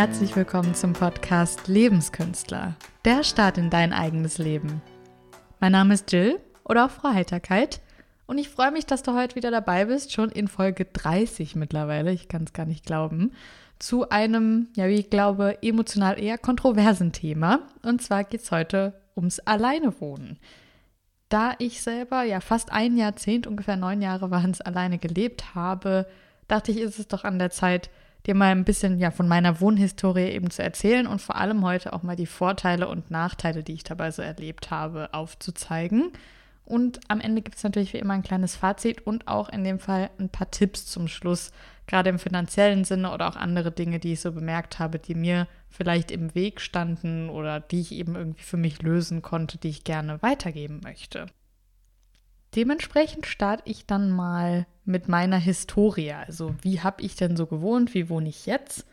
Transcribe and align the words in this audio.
herzlich 0.00 0.34
willkommen 0.34 0.74
zum 0.74 0.94
Podcast 0.94 1.68
Lebenskünstler, 1.68 2.74
der 3.04 3.22
Start 3.22 3.58
in 3.58 3.68
dein 3.68 3.92
eigenes 3.92 4.38
Leben. 4.38 4.80
Mein 5.60 5.72
Name 5.72 5.92
ist 5.92 6.10
Jill 6.10 6.40
oder 6.64 6.86
auch 6.86 6.90
Frau 6.90 7.10
Heiterkeit 7.10 7.82
und 8.26 8.38
ich 8.38 8.48
freue 8.48 8.70
mich, 8.70 8.86
dass 8.86 9.02
du 9.02 9.12
heute 9.12 9.36
wieder 9.36 9.50
dabei 9.50 9.84
bist, 9.84 10.10
schon 10.10 10.30
in 10.30 10.48
Folge 10.48 10.86
30 10.86 11.54
mittlerweile, 11.54 12.12
ich 12.12 12.28
kann 12.28 12.44
es 12.44 12.54
gar 12.54 12.64
nicht 12.64 12.86
glauben, 12.86 13.32
zu 13.78 14.08
einem, 14.08 14.68
ja, 14.74 14.88
wie 14.88 14.94
ich 14.94 15.10
glaube, 15.10 15.58
emotional 15.62 16.18
eher 16.18 16.38
kontroversen 16.38 17.12
Thema. 17.12 17.68
Und 17.82 18.00
zwar 18.00 18.24
geht 18.24 18.40
es 18.40 18.50
heute 18.50 19.02
ums 19.14 19.38
Alleinewohnen. 19.40 20.38
Da 21.28 21.56
ich 21.58 21.82
selber 21.82 22.22
ja 22.22 22.40
fast 22.40 22.72
ein 22.72 22.96
Jahrzehnt, 22.96 23.46
ungefähr 23.46 23.76
neun 23.76 24.00
Jahre 24.00 24.30
waren 24.30 24.52
es, 24.52 24.62
alleine 24.62 24.96
gelebt 24.96 25.54
habe, 25.54 26.06
dachte 26.48 26.72
ich, 26.72 26.78
ist 26.78 26.98
es 26.98 27.06
doch 27.06 27.24
an 27.24 27.38
der 27.38 27.50
Zeit, 27.50 27.90
dir 28.26 28.34
mal 28.34 28.50
ein 28.50 28.64
bisschen 28.64 28.98
ja 28.98 29.10
von 29.10 29.28
meiner 29.28 29.60
Wohnhistorie 29.60 30.30
eben 30.30 30.50
zu 30.50 30.62
erzählen 30.62 31.06
und 31.06 31.20
vor 31.20 31.36
allem 31.36 31.64
heute 31.64 31.92
auch 31.92 32.02
mal 32.02 32.16
die 32.16 32.26
Vorteile 32.26 32.88
und 32.88 33.10
Nachteile, 33.10 33.62
die 33.62 33.74
ich 33.74 33.84
dabei 33.84 34.10
so 34.10 34.22
erlebt 34.22 34.70
habe, 34.70 35.12
aufzuzeigen. 35.12 36.12
Und 36.64 37.00
am 37.08 37.20
Ende 37.20 37.42
gibt 37.42 37.56
es 37.56 37.64
natürlich 37.64 37.94
wie 37.94 37.98
immer 37.98 38.14
ein 38.14 38.22
kleines 38.22 38.54
Fazit 38.54 39.04
und 39.04 39.26
auch 39.26 39.48
in 39.48 39.64
dem 39.64 39.80
Fall 39.80 40.10
ein 40.20 40.28
paar 40.28 40.52
Tipps 40.52 40.86
zum 40.86 41.08
Schluss, 41.08 41.50
gerade 41.88 42.10
im 42.10 42.20
finanziellen 42.20 42.84
Sinne 42.84 43.12
oder 43.12 43.28
auch 43.28 43.34
andere 43.34 43.72
Dinge, 43.72 43.98
die 43.98 44.12
ich 44.12 44.20
so 44.20 44.30
bemerkt 44.30 44.78
habe, 44.78 45.00
die 45.00 45.16
mir 45.16 45.48
vielleicht 45.68 46.12
im 46.12 46.32
Weg 46.36 46.60
standen 46.60 47.28
oder 47.28 47.58
die 47.58 47.80
ich 47.80 47.92
eben 47.92 48.14
irgendwie 48.14 48.44
für 48.44 48.56
mich 48.56 48.82
lösen 48.82 49.20
konnte, 49.20 49.58
die 49.58 49.68
ich 49.68 49.82
gerne 49.82 50.22
weitergeben 50.22 50.80
möchte. 50.84 51.26
Dementsprechend 52.56 53.26
starte 53.26 53.62
ich 53.66 53.86
dann 53.86 54.10
mal 54.10 54.66
mit 54.84 55.08
meiner 55.08 55.38
Historie. 55.38 56.12
Also 56.12 56.54
wie 56.62 56.80
habe 56.80 57.02
ich 57.02 57.14
denn 57.14 57.36
so 57.36 57.46
gewohnt, 57.46 57.94
wie 57.94 58.08
wohne 58.08 58.28
ich 58.28 58.46
jetzt? 58.46 58.86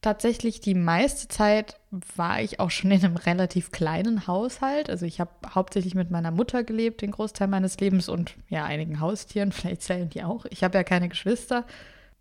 Tatsächlich 0.00 0.60
die 0.60 0.74
meiste 0.74 1.28
Zeit 1.28 1.76
war 2.16 2.40
ich 2.40 2.60
auch 2.60 2.70
schon 2.70 2.90
in 2.90 3.04
einem 3.04 3.16
relativ 3.16 3.72
kleinen 3.72 4.26
Haushalt. 4.26 4.90
Also 4.90 5.06
ich 5.06 5.20
habe 5.20 5.30
hauptsächlich 5.54 5.94
mit 5.94 6.10
meiner 6.10 6.30
Mutter 6.30 6.62
gelebt, 6.62 7.02
den 7.02 7.10
Großteil 7.10 7.48
meines 7.48 7.78
Lebens 7.78 8.08
und 8.08 8.34
ja, 8.48 8.64
einigen 8.64 9.00
Haustieren, 9.00 9.52
vielleicht 9.52 9.82
zählen 9.82 10.08
die 10.08 10.22
auch. 10.22 10.44
Ich 10.50 10.64
habe 10.64 10.78
ja 10.78 10.84
keine 10.84 11.08
Geschwister. 11.08 11.64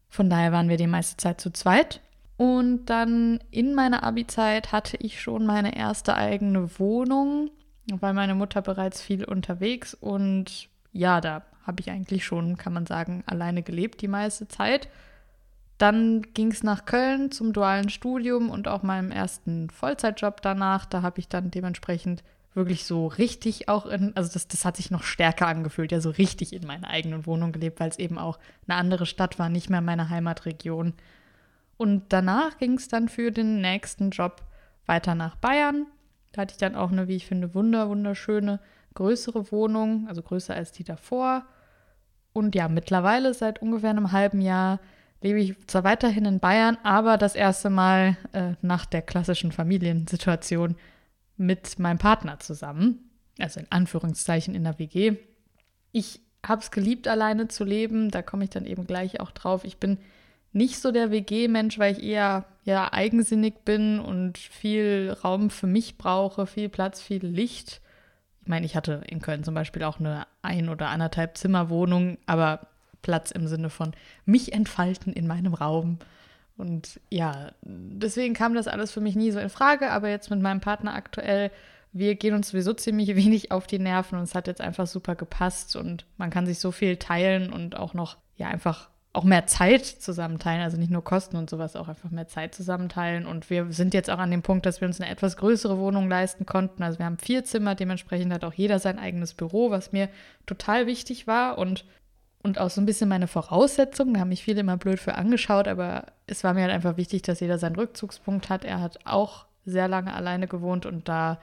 Von 0.09 0.29
daher 0.29 0.51
waren 0.51 0.69
wir 0.69 0.77
die 0.77 0.87
meiste 0.87 1.17
Zeit 1.17 1.41
zu 1.41 1.51
zweit. 1.51 2.01
Und 2.37 2.85
dann 2.85 3.39
in 3.49 3.73
meiner 3.73 4.03
Abi-Zeit 4.03 4.71
hatte 4.71 4.97
ich 4.97 5.19
schon 5.19 5.45
meine 5.45 5.75
erste 5.75 6.15
eigene 6.15 6.79
Wohnung 6.79 7.49
weil 7.89 8.13
meine 8.13 8.35
Mutter 8.35 8.61
bereits 8.61 9.01
viel 9.01 9.23
unterwegs 9.23 9.93
und 9.93 10.69
ja, 10.91 11.21
da 11.21 11.43
habe 11.65 11.81
ich 11.81 11.91
eigentlich 11.91 12.25
schon, 12.25 12.57
kann 12.57 12.73
man 12.73 12.85
sagen, 12.85 13.23
alleine 13.25 13.61
gelebt 13.61 14.01
die 14.01 14.07
meiste 14.07 14.47
Zeit. 14.47 14.87
Dann 15.77 16.23
ging 16.33 16.51
es 16.51 16.63
nach 16.63 16.85
Köln 16.85 17.29
zum 17.29 17.53
dualen 17.53 17.89
Studium 17.89 18.49
und 18.49 18.67
auch 18.67 18.83
meinem 18.83 19.11
ersten 19.11 19.69
Vollzeitjob 19.69 20.41
danach. 20.41 20.85
Da 20.85 21.01
habe 21.01 21.19
ich 21.19 21.27
dann 21.27 21.51
dementsprechend 21.51 22.23
wirklich 22.55 22.85
so 22.85 23.05
richtig 23.05 23.69
auch 23.69 23.85
in, 23.85 24.15
also 24.15 24.31
das, 24.33 24.47
das 24.47 24.65
hat 24.65 24.77
sich 24.77 24.89
noch 24.89 25.03
stärker 25.03 25.45
angefühlt, 25.45 25.91
ja 25.91 26.01
so 26.01 26.09
richtig 26.09 26.53
in 26.53 26.65
meiner 26.65 26.89
eigenen 26.89 27.27
Wohnung 27.27 27.51
gelebt, 27.51 27.79
weil 27.79 27.89
es 27.89 27.99
eben 27.99 28.17
auch 28.17 28.39
eine 28.67 28.77
andere 28.77 29.05
Stadt 29.05 29.37
war, 29.37 29.49
nicht 29.49 29.69
mehr 29.69 29.81
meine 29.81 30.09
Heimatregion. 30.09 30.93
Und 31.75 32.05
danach 32.09 32.57
ging 32.57 32.73
es 32.73 32.87
dann 32.87 33.09
für 33.09 33.31
den 33.31 33.61
nächsten 33.61 34.09
Job 34.09 34.41
weiter 34.87 35.13
nach 35.13 35.35
Bayern 35.35 35.85
da 36.37 36.41
hatte 36.43 36.51
ich 36.51 36.59
dann 36.59 36.75
auch 36.75 36.91
eine, 36.91 37.07
wie 37.07 37.15
ich 37.15 37.25
finde, 37.25 37.55
wunder, 37.55 37.89
wunderschöne, 37.89 38.59
größere 38.93 39.51
Wohnung, 39.51 40.05
also 40.07 40.21
größer 40.21 40.53
als 40.53 40.71
die 40.71 40.83
davor. 40.83 41.47
Und 42.31 42.53
ja, 42.53 42.67
mittlerweile 42.67 43.33
seit 43.33 43.59
ungefähr 43.59 43.89
einem 43.89 44.11
halben 44.11 44.39
Jahr 44.39 44.79
lebe 45.23 45.39
ich 45.39 45.55
zwar 45.65 45.83
weiterhin 45.83 46.25
in 46.25 46.39
Bayern, 46.39 46.77
aber 46.83 47.17
das 47.17 47.33
erste 47.33 47.71
Mal 47.71 48.17
äh, 48.33 48.53
nach 48.61 48.85
der 48.85 49.01
klassischen 49.01 49.51
Familiensituation 49.51 50.75
mit 51.37 51.79
meinem 51.79 51.97
Partner 51.97 52.37
zusammen. 52.37 53.09
Also 53.39 53.59
in 53.59 53.67
Anführungszeichen 53.71 54.53
in 54.53 54.63
der 54.63 54.77
WG. 54.77 55.15
Ich 55.91 56.21
habe 56.45 56.61
es 56.61 56.69
geliebt, 56.69 57.07
alleine 57.07 57.47
zu 57.47 57.63
leben. 57.63 58.11
Da 58.11 58.21
komme 58.21 58.43
ich 58.43 58.51
dann 58.51 58.67
eben 58.67 58.85
gleich 58.85 59.19
auch 59.21 59.31
drauf. 59.31 59.63
Ich 59.63 59.77
bin 59.77 59.97
nicht 60.57 60.79
so 60.79 60.91
der 60.91 61.11
WG-Mensch, 61.11 61.77
weil 61.77 61.93
ich 61.93 62.03
eher 62.03 62.45
ja 62.63 62.91
eigensinnig 62.91 63.63
bin 63.63 63.99
und 63.99 64.37
viel 64.37 65.15
Raum 65.23 65.49
für 65.49 65.67
mich 65.67 65.97
brauche, 65.97 66.47
viel 66.47 66.67
Platz, 66.67 67.01
viel 67.01 67.25
Licht. 67.25 67.79
Ich 68.41 68.47
meine, 68.47 68.65
ich 68.65 68.75
hatte 68.75 69.01
in 69.07 69.21
Köln 69.21 69.43
zum 69.43 69.53
Beispiel 69.53 69.83
auch 69.83 69.99
eine 69.99 70.25
ein- 70.41 70.69
oder 70.69 70.89
anderthalb 70.89 71.37
Zimmerwohnung, 71.37 72.17
aber 72.25 72.67
Platz 73.03 73.31
im 73.31 73.47
Sinne 73.47 73.69
von 73.69 73.91
mich 74.25 74.51
entfalten 74.51 75.13
in 75.13 75.27
meinem 75.27 75.53
Raum. 75.53 75.99
Und 76.57 76.99
ja, 77.11 77.51
deswegen 77.61 78.33
kam 78.33 78.55
das 78.55 78.67
alles 78.67 78.91
für 78.91 79.01
mich 79.01 79.15
nie 79.15 79.31
so 79.31 79.39
in 79.39 79.49
Frage, 79.49 79.91
aber 79.91 80.09
jetzt 80.09 80.31
mit 80.31 80.41
meinem 80.41 80.59
Partner 80.59 80.95
aktuell, 80.95 81.51
wir 81.93 82.15
gehen 82.15 82.33
uns 82.33 82.49
sowieso 82.49 82.73
ziemlich 82.73 83.15
wenig 83.15 83.51
auf 83.51 83.67
die 83.67 83.79
Nerven 83.79 84.17
und 84.17 84.23
es 84.23 84.33
hat 84.33 84.47
jetzt 84.47 84.61
einfach 84.61 84.87
super 84.87 85.15
gepasst 85.15 85.75
und 85.75 86.05
man 86.17 86.31
kann 86.31 86.47
sich 86.47 86.57
so 86.57 86.71
viel 86.71 86.97
teilen 86.97 87.53
und 87.53 87.77
auch 87.77 87.93
noch 87.93 88.17
ja 88.37 88.47
einfach 88.47 88.89
auch 89.17 89.23
mehr 89.23 89.47
Zeit 89.47 89.83
zusammenteilen, 89.83 90.61
also 90.61 90.77
nicht 90.77 90.91
nur 90.91 91.03
Kosten 91.03 91.37
und 91.37 91.49
sowas, 91.49 91.75
auch 91.75 91.87
einfach 91.87 92.11
mehr 92.11 92.27
Zeit 92.27 92.53
zusammenteilen. 92.53 93.25
Und 93.25 93.49
wir 93.49 93.71
sind 93.71 93.95
jetzt 93.95 94.11
auch 94.11 94.19
an 94.19 94.29
dem 94.29 94.43
Punkt, 94.43 94.67
dass 94.67 94.79
wir 94.79 94.87
uns 94.87 95.01
eine 95.01 95.09
etwas 95.09 95.37
größere 95.37 95.79
Wohnung 95.79 96.07
leisten 96.07 96.45
konnten. 96.45 96.83
Also 96.83 96.99
wir 96.99 97.07
haben 97.07 97.17
vier 97.17 97.43
Zimmer, 97.43 97.73
dementsprechend 97.73 98.31
hat 98.31 98.43
auch 98.43 98.53
jeder 98.53 98.77
sein 98.77 98.99
eigenes 98.99 99.33
Büro, 99.33 99.71
was 99.71 99.91
mir 99.91 100.07
total 100.45 100.85
wichtig 100.85 101.25
war 101.25 101.57
und, 101.57 101.83
und 102.43 102.59
auch 102.59 102.69
so 102.69 102.79
ein 102.79 102.85
bisschen 102.85 103.09
meine 103.09 103.25
Voraussetzungen. 103.25 104.13
Da 104.13 104.19
haben 104.19 104.29
mich 104.29 104.43
viele 104.43 104.59
immer 104.59 104.77
blöd 104.77 104.99
für 104.99 105.15
angeschaut, 105.15 105.67
aber 105.67 106.05
es 106.27 106.43
war 106.43 106.53
mir 106.53 106.61
halt 106.61 106.73
einfach 106.73 106.97
wichtig, 106.97 107.23
dass 107.23 107.39
jeder 107.39 107.57
seinen 107.57 107.75
Rückzugspunkt 107.75 108.49
hat. 108.49 108.63
Er 108.63 108.81
hat 108.81 108.99
auch 109.05 109.47
sehr 109.65 109.87
lange 109.87 110.13
alleine 110.13 110.47
gewohnt 110.47 110.85
und 110.85 111.09
da 111.09 111.39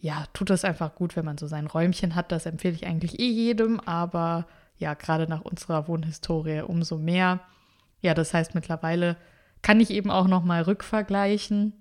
ja, 0.00 0.24
tut 0.32 0.48
es 0.48 0.64
einfach 0.64 0.94
gut, 0.94 1.14
wenn 1.14 1.26
man 1.26 1.36
so 1.36 1.46
sein 1.46 1.66
Räumchen 1.66 2.14
hat. 2.14 2.32
Das 2.32 2.46
empfehle 2.46 2.74
ich 2.74 2.86
eigentlich 2.86 3.20
eh 3.20 3.28
jedem, 3.28 3.80
aber 3.80 4.46
ja, 4.76 4.94
gerade 4.94 5.28
nach 5.28 5.42
unserer 5.42 5.88
Wohnhistorie 5.88 6.62
umso 6.62 6.98
mehr. 6.98 7.40
Ja, 8.00 8.14
das 8.14 8.34
heißt, 8.34 8.54
mittlerweile 8.54 9.16
kann 9.62 9.80
ich 9.80 9.90
eben 9.90 10.10
auch 10.10 10.26
noch 10.26 10.44
mal 10.44 10.62
rückvergleichen. 10.62 11.72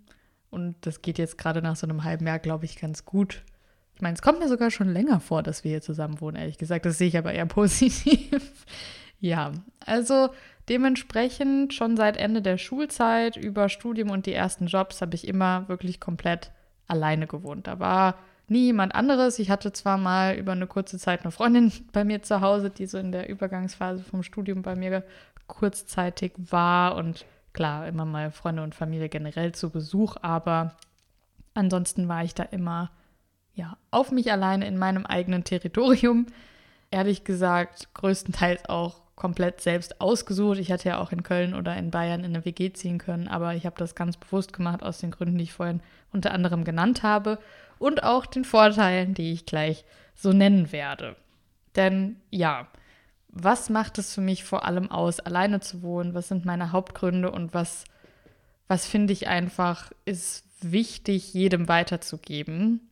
Und 0.50 0.76
das 0.82 1.02
geht 1.02 1.18
jetzt 1.18 1.38
gerade 1.38 1.62
nach 1.62 1.76
so 1.76 1.88
einem 1.88 2.04
halben 2.04 2.28
Jahr, 2.28 2.40
glaube 2.40 2.66
ich, 2.66 2.80
ganz 2.80 3.06
gut. 3.06 3.44
Ich 3.96 4.02
meine, 4.02 4.16
es 4.16 4.22
kommt 4.22 4.40
mir 4.40 4.50
sogar 4.50 4.72
schon 4.72 4.90
länger 4.90 5.20
vor, 5.20 5.44
dass 5.44 5.64
wir 5.64 5.72
hier 5.72 5.82
zusammen 5.82 6.22
wohnen, 6.22 6.38
ehrlich 6.38 6.58
gesagt. 6.58 6.86
Das 6.86 6.98
sehe 6.98 7.08
ich 7.08 7.18
aber 7.18 7.34
eher 7.34 7.46
positiv. 7.48 8.66
ja, 9.20 9.52
also 9.86 10.30
dementsprechend 10.70 11.74
schon 11.74 11.98
seit 11.98 12.18
Ende 12.18 12.42
der 12.42 12.58
Schulzeit 12.58 13.36
über 13.36 13.70
Studium 13.70 14.10
und 14.10 14.26
die 14.26 14.34
ersten 14.34 14.68
Jobs 14.68 15.02
habe 15.02 15.16
ich 15.16 15.28
immer 15.28 15.68
wirklich 15.68 16.00
komplett 16.00 16.52
alleine 16.88 17.28
gewohnt. 17.28 17.68
Da 17.68 17.80
war 17.80 18.16
nie 18.52 18.66
jemand 18.66 18.94
anderes. 18.94 19.40
Ich 19.40 19.50
hatte 19.50 19.72
zwar 19.72 19.98
mal 19.98 20.36
über 20.36 20.52
eine 20.52 20.68
kurze 20.68 21.00
Zeit 21.00 21.22
eine 21.22 21.32
Freundin 21.32 21.72
bei 21.94 22.04
mir 22.04 22.22
zu 22.22 22.42
Hause, 22.42 22.70
die 22.70 22.86
so 22.86 23.00
in 23.00 23.12
der 23.12 23.30
Übergangsphase 23.30 24.04
vom 24.04 24.22
Studium 24.22 24.62
bei 24.62 24.76
mir 24.76 25.04
kurzzeitig 25.48 26.34
war 26.38 26.96
und 26.96 27.26
klar, 27.54 27.88
immer 27.88 28.06
mal 28.06 28.32
Freunde 28.32 28.62
und 28.62 28.76
Familie 28.76 29.10
generell 29.10 29.54
zu 29.54 29.70
Besuch, 29.70 30.16
aber 30.22 30.76
ansonsten 31.54 32.08
war 32.08 32.24
ich 32.24 32.34
da 32.34 32.44
immer 32.44 32.92
ja, 33.54 33.76
auf 33.90 34.12
mich 34.12 34.32
alleine 34.32 34.66
in 34.66 34.78
meinem 34.78 35.06
eigenen 35.06 35.44
Territorium. 35.44 36.28
Ehrlich 36.90 37.26
gesagt, 37.26 37.94
größtenteils 37.94 38.70
auch 38.70 39.02
komplett 39.16 39.60
selbst 39.60 40.00
ausgesucht. 40.00 40.58
Ich 40.58 40.70
hätte 40.70 40.90
ja 40.90 41.00
auch 41.00 41.12
in 41.12 41.24
Köln 41.24 41.54
oder 41.54 41.76
in 41.76 41.92
Bayern 41.92 42.24
in 42.24 42.34
eine 42.34 42.46
WG 42.46 42.72
ziehen 42.72 42.98
können, 42.98 43.28
aber 43.28 43.56
ich 43.56 43.66
habe 43.66 43.76
das 43.78 43.94
ganz 43.94 44.16
bewusst 44.16 44.54
gemacht 44.54 44.84
aus 44.84 45.00
den 45.00 45.12
Gründen, 45.12 45.38
die 45.38 45.44
ich 45.44 45.54
vorhin 45.54 45.82
unter 46.14 46.32
anderem 46.32 46.64
genannt 46.64 47.04
habe 47.04 47.38
und 47.82 48.04
auch 48.04 48.26
den 48.26 48.46
Vorteilen, 48.46 49.14
die 49.14 49.32
ich 49.32 49.46
gleich 49.46 49.86
so 50.14 50.32
nennen 50.34 50.72
werde. 50.72 51.16
Denn 51.76 52.18
ja, 52.30 52.68
was 53.28 53.70
macht 53.70 53.98
es 53.98 54.14
für 54.14 54.22
mich 54.22 54.44
vor 54.44 54.66
allem 54.66 54.92
aus, 54.92 55.20
alleine 55.20 55.62
zu 55.62 55.82
wohnen? 55.82 56.14
Was 56.14 56.28
sind 56.28 56.46
meine 56.46 56.72
Hauptgründe 56.72 57.32
und 57.32 57.54
was, 57.54 57.86
was 58.68 58.86
finde 58.86 59.14
ich 59.14 59.28
einfach 59.28 59.92
ist 60.06 60.46
wichtig, 60.62 61.34
jedem 61.34 61.68
weiterzugeben? 61.68 62.88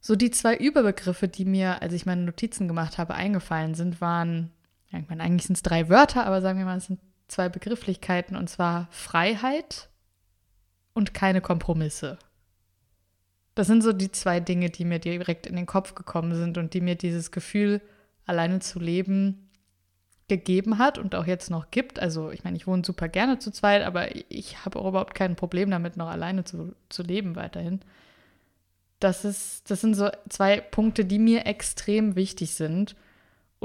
So 0.00 0.16
die 0.16 0.30
zwei 0.30 0.56
Überbegriffe, 0.56 1.28
die 1.28 1.46
mir, 1.46 1.80
als 1.80 1.94
ich 1.94 2.04
meine 2.04 2.22
Notizen 2.22 2.68
gemacht 2.68 2.98
habe, 2.98 3.14
eingefallen 3.14 3.74
sind, 3.74 4.00
waren 4.00 4.50
ja, 4.94 5.00
ich 5.00 5.08
meine, 5.08 5.24
eigentlich 5.24 5.46
sind 5.46 5.56
es 5.56 5.62
drei 5.62 5.88
Wörter, 5.88 6.24
aber 6.24 6.40
sagen 6.40 6.58
wir 6.58 6.66
mal, 6.66 6.76
es 6.76 6.86
sind 6.86 7.00
zwei 7.26 7.48
Begrifflichkeiten 7.48 8.36
und 8.36 8.48
zwar 8.48 8.86
Freiheit 8.90 9.88
und 10.92 11.14
keine 11.14 11.40
Kompromisse. 11.40 12.18
Das 13.54 13.66
sind 13.66 13.82
so 13.82 13.92
die 13.92 14.10
zwei 14.10 14.40
Dinge, 14.40 14.70
die 14.70 14.84
mir 14.84 14.98
direkt 14.98 15.46
in 15.46 15.56
den 15.56 15.66
Kopf 15.66 15.94
gekommen 15.94 16.34
sind 16.34 16.58
und 16.58 16.74
die 16.74 16.80
mir 16.80 16.96
dieses 16.96 17.30
Gefühl, 17.30 17.80
alleine 18.26 18.58
zu 18.60 18.80
leben, 18.80 19.48
gegeben 20.28 20.78
hat 20.78 20.98
und 20.98 21.14
auch 21.14 21.26
jetzt 21.26 21.50
noch 21.50 21.70
gibt. 21.70 22.00
Also 22.00 22.30
ich 22.30 22.44
meine, 22.44 22.56
ich 22.56 22.66
wohne 22.66 22.84
super 22.84 23.08
gerne 23.08 23.38
zu 23.38 23.50
zweit, 23.50 23.82
aber 23.82 24.08
ich 24.30 24.64
habe 24.64 24.78
auch 24.78 24.88
überhaupt 24.88 25.14
kein 25.14 25.36
Problem 25.36 25.70
damit, 25.70 25.96
noch 25.96 26.08
alleine 26.08 26.44
zu, 26.44 26.74
zu 26.88 27.02
leben 27.02 27.36
weiterhin. 27.36 27.80
Das, 29.00 29.24
ist, 29.24 29.70
das 29.70 29.82
sind 29.82 29.94
so 29.94 30.08
zwei 30.30 30.60
Punkte, 30.60 31.04
die 31.04 31.18
mir 31.18 31.46
extrem 31.46 32.16
wichtig 32.16 32.54
sind 32.54 32.96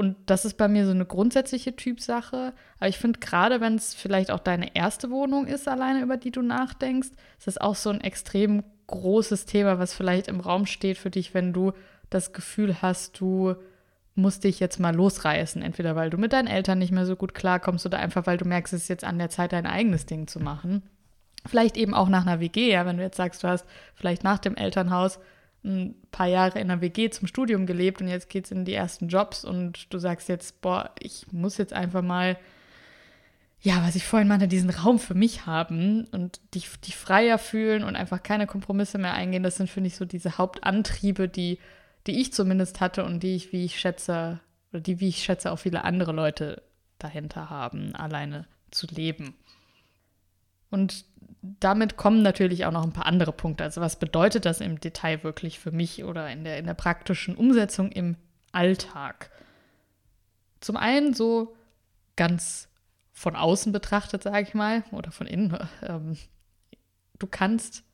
Und 0.00 0.16
das 0.26 0.46
ist 0.46 0.56
bei 0.56 0.66
mir 0.66 0.86
so 0.86 0.92
eine 0.92 1.04
grundsätzliche 1.04 1.76
Typsache. 1.76 2.54
Aber 2.78 2.88
ich 2.88 2.96
finde, 2.98 3.20
gerade 3.20 3.60
wenn 3.60 3.74
es 3.74 3.94
vielleicht 3.94 4.30
auch 4.30 4.38
deine 4.40 4.74
erste 4.74 5.10
Wohnung 5.10 5.46
ist, 5.46 5.68
alleine 5.68 6.00
über 6.00 6.16
die 6.16 6.30
du 6.30 6.40
nachdenkst, 6.40 7.10
ist 7.38 7.46
das 7.46 7.58
auch 7.58 7.74
so 7.74 7.90
ein 7.90 8.00
extrem 8.00 8.62
großes 8.90 9.46
Thema, 9.46 9.78
was 9.78 9.94
vielleicht 9.94 10.28
im 10.28 10.40
Raum 10.40 10.66
steht 10.66 10.98
für 10.98 11.10
dich, 11.10 11.32
wenn 11.32 11.52
du 11.52 11.72
das 12.10 12.32
Gefühl 12.32 12.82
hast, 12.82 13.20
du 13.20 13.54
musst 14.14 14.44
dich 14.44 14.60
jetzt 14.60 14.80
mal 14.80 14.94
losreißen. 14.94 15.62
Entweder 15.62 15.96
weil 15.96 16.10
du 16.10 16.18
mit 16.18 16.32
deinen 16.32 16.48
Eltern 16.48 16.78
nicht 16.78 16.92
mehr 16.92 17.06
so 17.06 17.16
gut 17.16 17.34
klarkommst 17.34 17.86
oder 17.86 17.98
einfach 17.98 18.26
weil 18.26 18.36
du 18.36 18.44
merkst, 18.44 18.74
es 18.74 18.82
ist 18.82 18.88
jetzt 18.88 19.04
an 19.04 19.18
der 19.18 19.30
Zeit, 19.30 19.52
dein 19.52 19.66
eigenes 19.66 20.06
Ding 20.06 20.26
zu 20.26 20.40
machen. 20.40 20.82
Vielleicht 21.46 21.76
eben 21.76 21.94
auch 21.94 22.08
nach 22.08 22.26
einer 22.26 22.40
WG, 22.40 22.70
ja, 22.70 22.84
wenn 22.84 22.98
du 22.98 23.02
jetzt 23.02 23.16
sagst, 23.16 23.42
du 23.42 23.48
hast 23.48 23.64
vielleicht 23.94 24.24
nach 24.24 24.38
dem 24.38 24.56
Elternhaus 24.56 25.18
ein 25.64 25.94
paar 26.10 26.26
Jahre 26.26 26.58
in 26.58 26.70
einer 26.70 26.80
WG 26.80 27.10
zum 27.10 27.28
Studium 27.28 27.66
gelebt 27.66 28.00
und 28.00 28.08
jetzt 28.08 28.28
geht 28.28 28.46
es 28.46 28.50
in 28.50 28.64
die 28.64 28.74
ersten 28.74 29.08
Jobs 29.08 29.44
und 29.44 29.92
du 29.92 29.98
sagst 29.98 30.28
jetzt, 30.28 30.60
boah, 30.60 30.90
ich 30.98 31.26
muss 31.32 31.58
jetzt 31.58 31.72
einfach 31.72 32.02
mal, 32.02 32.36
ja, 33.62 33.82
was 33.86 33.94
ich 33.94 34.04
vorhin 34.04 34.28
meinte, 34.28 34.48
diesen 34.48 34.70
Raum 34.70 34.98
für 34.98 35.14
mich 35.14 35.44
haben 35.44 36.06
und 36.12 36.40
dich, 36.54 36.68
dich 36.80 36.96
freier 36.96 37.38
fühlen 37.38 37.84
und 37.84 37.94
einfach 37.94 38.22
keine 38.22 38.46
Kompromisse 38.46 38.96
mehr 38.96 39.12
eingehen. 39.12 39.42
Das 39.42 39.56
sind, 39.56 39.68
finde 39.68 39.88
ich, 39.88 39.96
so 39.96 40.06
diese 40.06 40.38
Hauptantriebe, 40.38 41.28
die, 41.28 41.58
die 42.06 42.20
ich 42.20 42.32
zumindest 42.32 42.80
hatte 42.80 43.04
und 43.04 43.22
die 43.22 43.36
ich, 43.36 43.52
wie 43.52 43.64
ich 43.64 43.78
schätze, 43.78 44.40
oder 44.72 44.80
die, 44.80 45.00
wie 45.00 45.08
ich 45.08 45.22
schätze, 45.22 45.52
auch 45.52 45.58
viele 45.58 45.84
andere 45.84 46.12
Leute 46.12 46.62
dahinter 46.98 47.50
haben, 47.50 47.94
alleine 47.94 48.46
zu 48.70 48.86
leben. 48.86 49.34
Und 50.70 51.04
damit 51.42 51.98
kommen 51.98 52.22
natürlich 52.22 52.64
auch 52.64 52.72
noch 52.72 52.84
ein 52.84 52.94
paar 52.94 53.06
andere 53.06 53.32
Punkte. 53.32 53.64
Also 53.64 53.82
was 53.82 53.98
bedeutet 53.98 54.46
das 54.46 54.62
im 54.62 54.80
Detail 54.80 55.22
wirklich 55.22 55.58
für 55.58 55.70
mich 55.70 56.04
oder 56.04 56.30
in 56.30 56.44
der, 56.44 56.58
in 56.58 56.66
der 56.66 56.74
praktischen 56.74 57.36
Umsetzung 57.36 57.92
im 57.92 58.16
Alltag? 58.52 59.30
Zum 60.60 60.78
einen 60.78 61.12
so 61.12 61.56
ganz 62.16 62.69
von 63.20 63.36
außen 63.36 63.70
betrachtet, 63.70 64.22
sage 64.22 64.48
ich 64.48 64.54
mal, 64.54 64.82
oder 64.92 65.10
von 65.10 65.26
innen. 65.26 65.56
Ähm, 65.82 66.16
du 67.18 67.26
kannst 67.26 67.84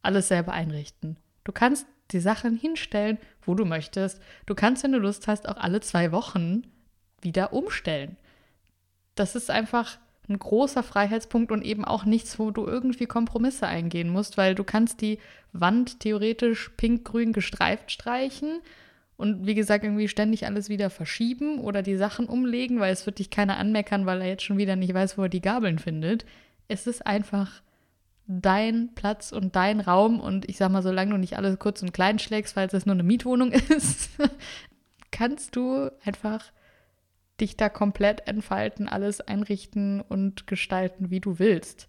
alles 0.00 0.28
selber 0.28 0.52
einrichten. 0.52 1.16
Du 1.42 1.50
kannst 1.50 1.86
die 2.12 2.20
Sachen 2.20 2.56
hinstellen, 2.56 3.18
wo 3.42 3.56
du 3.56 3.64
möchtest. 3.64 4.22
Du 4.46 4.54
kannst, 4.54 4.84
wenn 4.84 4.92
du 4.92 4.98
Lust 4.98 5.26
hast, 5.26 5.48
auch 5.48 5.56
alle 5.56 5.80
zwei 5.80 6.12
Wochen 6.12 6.62
wieder 7.20 7.52
umstellen. 7.52 8.16
Das 9.16 9.34
ist 9.34 9.50
einfach 9.50 9.98
ein 10.28 10.38
großer 10.38 10.84
Freiheitspunkt 10.84 11.50
und 11.50 11.62
eben 11.62 11.84
auch 11.84 12.04
nichts, 12.04 12.38
wo 12.38 12.52
du 12.52 12.64
irgendwie 12.64 13.06
Kompromisse 13.06 13.66
eingehen 13.66 14.08
musst, 14.08 14.36
weil 14.36 14.54
du 14.54 14.62
kannst 14.62 15.00
die 15.00 15.18
Wand 15.52 15.98
theoretisch 15.98 16.70
pink-grün 16.76 17.32
gestreift 17.32 17.90
streichen 17.90 18.60
und 19.20 19.46
wie 19.46 19.54
gesagt 19.54 19.84
irgendwie 19.84 20.08
ständig 20.08 20.46
alles 20.46 20.70
wieder 20.70 20.88
verschieben 20.88 21.60
oder 21.60 21.82
die 21.82 21.96
Sachen 21.96 22.24
umlegen, 22.26 22.80
weil 22.80 22.90
es 22.90 23.04
wird 23.04 23.18
dich 23.18 23.28
keiner 23.28 23.58
anmeckern, 23.58 24.06
weil 24.06 24.22
er 24.22 24.28
jetzt 24.28 24.44
schon 24.44 24.56
wieder 24.56 24.76
nicht 24.76 24.94
weiß, 24.94 25.18
wo 25.18 25.24
er 25.24 25.28
die 25.28 25.42
Gabeln 25.42 25.78
findet. 25.78 26.24
Es 26.68 26.86
ist 26.86 27.06
einfach 27.06 27.60
dein 28.26 28.94
Platz 28.94 29.30
und 29.30 29.56
dein 29.56 29.80
Raum 29.80 30.20
und 30.20 30.48
ich 30.48 30.56
sag 30.56 30.70
mal, 30.70 30.82
solange 30.82 31.10
du 31.10 31.18
nicht 31.18 31.36
alles 31.36 31.58
kurz 31.58 31.82
und 31.82 31.92
klein 31.92 32.18
schlägst, 32.18 32.56
weil 32.56 32.68
es 32.72 32.86
nur 32.86 32.94
eine 32.94 33.02
Mietwohnung 33.02 33.52
ist, 33.68 34.08
kannst 35.10 35.54
du 35.54 35.90
einfach 36.02 36.50
dich 37.42 37.58
da 37.58 37.68
komplett 37.68 38.26
entfalten, 38.26 38.88
alles 38.88 39.20
einrichten 39.20 40.00
und 40.00 40.46
gestalten, 40.46 41.10
wie 41.10 41.20
du 41.20 41.38
willst. 41.38 41.88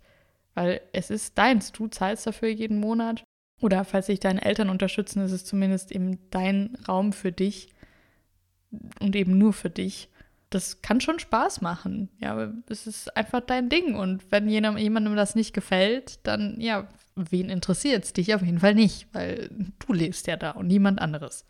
Weil 0.54 0.82
es 0.92 1.10
ist 1.10 1.38
deins, 1.38 1.72
du 1.72 1.88
zahlst 1.88 2.28
dafür 2.28 2.50
jeden 2.50 2.82
Monat. 2.82 3.24
Oder 3.62 3.86
falls 3.86 4.08
sich 4.08 4.20
deine 4.20 4.44
Eltern 4.44 4.70
unterstützen, 4.70 5.24
ist 5.24 5.32
es 5.32 5.46
zumindest 5.46 5.92
eben 5.92 6.18
dein 6.32 6.78
Raum 6.88 7.14
für 7.14 7.32
dich 7.32 7.70
und 9.00 9.16
eben 9.16 9.38
nur 9.38 9.54
für 9.54 9.70
dich. 9.70 10.10
Das 10.50 10.82
kann 10.82 11.00
schon 11.00 11.20
Spaß 11.20 11.62
machen. 11.62 12.10
Ja, 12.20 12.52
es 12.68 12.88
ist 12.88 13.16
einfach 13.16 13.42
dein 13.42 13.70
Ding. 13.70 13.96
Und 13.96 14.30
wenn 14.32 14.50
jemandem 14.50 15.16
das 15.16 15.36
nicht 15.36 15.54
gefällt, 15.54 16.20
dann, 16.24 16.60
ja, 16.60 16.88
wen 17.16 17.50
interessiert 17.50 18.04
es 18.04 18.14
dich 18.14 18.34
auf 18.36 18.42
jeden 18.42 18.60
Fall 18.60 18.76
nicht, 18.76 19.08
weil 19.14 19.50
du 19.86 19.94
lebst 19.94 20.28
ja 20.28 20.36
da 20.36 20.52
und 20.52 20.68
niemand 20.68 21.00
anderes. 21.00 21.46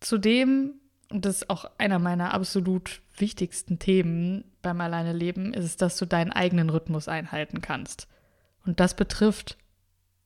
Zudem 0.00 0.74
und 1.10 1.24
das 1.24 1.36
ist 1.36 1.50
auch 1.50 1.64
einer 1.78 1.98
meiner 1.98 2.34
absolut 2.34 3.00
wichtigsten 3.16 3.78
Themen 3.78 4.44
beim 4.60 4.80
Alleineleben, 4.80 5.54
ist 5.54 5.64
es, 5.64 5.76
dass 5.76 5.96
du 5.96 6.06
deinen 6.06 6.32
eigenen 6.32 6.70
Rhythmus 6.70 7.08
einhalten 7.08 7.60
kannst. 7.60 8.08
Und 8.66 8.80
das 8.80 8.94
betrifft 8.94 9.56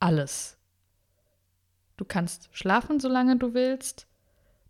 alles. 0.02 0.58
Du 1.96 2.04
kannst 2.04 2.48
schlafen, 2.52 3.00
solange 3.00 3.36
du 3.36 3.54
willst. 3.54 4.06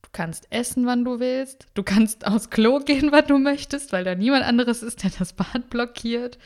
Du 0.03 0.09
kannst 0.13 0.47
essen, 0.51 0.85
wann 0.87 1.05
du 1.05 1.21
willst. 1.21 1.67
Du 1.75 1.83
kannst 1.83 2.27
aufs 2.27 2.51
Klo 2.51 2.81
gehen, 2.81 3.13
wann 3.13 3.27
du 3.27 3.39
möchtest, 3.39 3.93
weil 3.93 4.05
da 4.05 4.15
niemand 4.15 4.45
anderes 4.45 4.83
ist, 4.83 5.03
der 5.03 5.11
das 5.19 5.33
Bad 5.33 5.71
blockiert. 5.71 6.39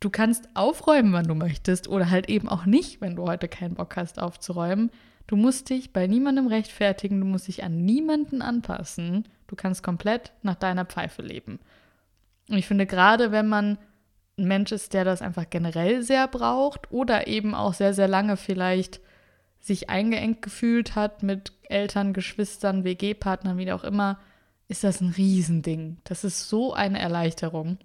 Du 0.00 0.10
kannst 0.10 0.48
aufräumen, 0.54 1.12
wann 1.12 1.28
du 1.28 1.34
möchtest 1.34 1.88
oder 1.88 2.10
halt 2.10 2.28
eben 2.28 2.48
auch 2.48 2.66
nicht, 2.66 3.00
wenn 3.00 3.16
du 3.16 3.26
heute 3.26 3.48
keinen 3.48 3.74
Bock 3.74 3.96
hast 3.96 4.20
aufzuräumen. 4.20 4.90
Du 5.28 5.36
musst 5.36 5.70
dich 5.70 5.92
bei 5.92 6.08
niemandem 6.08 6.48
rechtfertigen, 6.48 7.20
du 7.20 7.26
musst 7.26 7.46
dich 7.46 7.62
an 7.62 7.84
niemanden 7.84 8.42
anpassen. 8.42 9.28
Du 9.46 9.54
kannst 9.54 9.82
komplett 9.82 10.32
nach 10.42 10.56
deiner 10.56 10.84
Pfeife 10.84 11.22
leben. 11.22 11.60
Und 12.48 12.58
ich 12.58 12.66
finde, 12.66 12.86
gerade 12.86 13.30
wenn 13.30 13.48
man 13.48 13.78
ein 14.38 14.44
Mensch 14.46 14.72
ist, 14.72 14.94
der 14.94 15.04
das 15.04 15.22
einfach 15.22 15.48
generell 15.50 16.02
sehr 16.02 16.26
braucht 16.28 16.90
oder 16.90 17.26
eben 17.26 17.54
auch 17.54 17.74
sehr, 17.74 17.94
sehr 17.94 18.08
lange 18.08 18.36
vielleicht 18.36 19.00
sich 19.60 19.90
eingeengt 19.90 20.42
gefühlt 20.42 20.96
hat 20.96 21.22
mit 21.22 21.52
Eltern, 21.68 22.12
Geschwistern, 22.12 22.84
WG-Partnern, 22.84 23.58
wie 23.58 23.72
auch 23.72 23.84
immer, 23.84 24.18
ist 24.68 24.84
das 24.84 25.00
ein 25.00 25.10
Riesending. 25.10 25.98
Das 26.04 26.24
ist 26.24 26.48
so 26.48 26.72
eine 26.72 26.98
Erleichterung. 26.98 27.78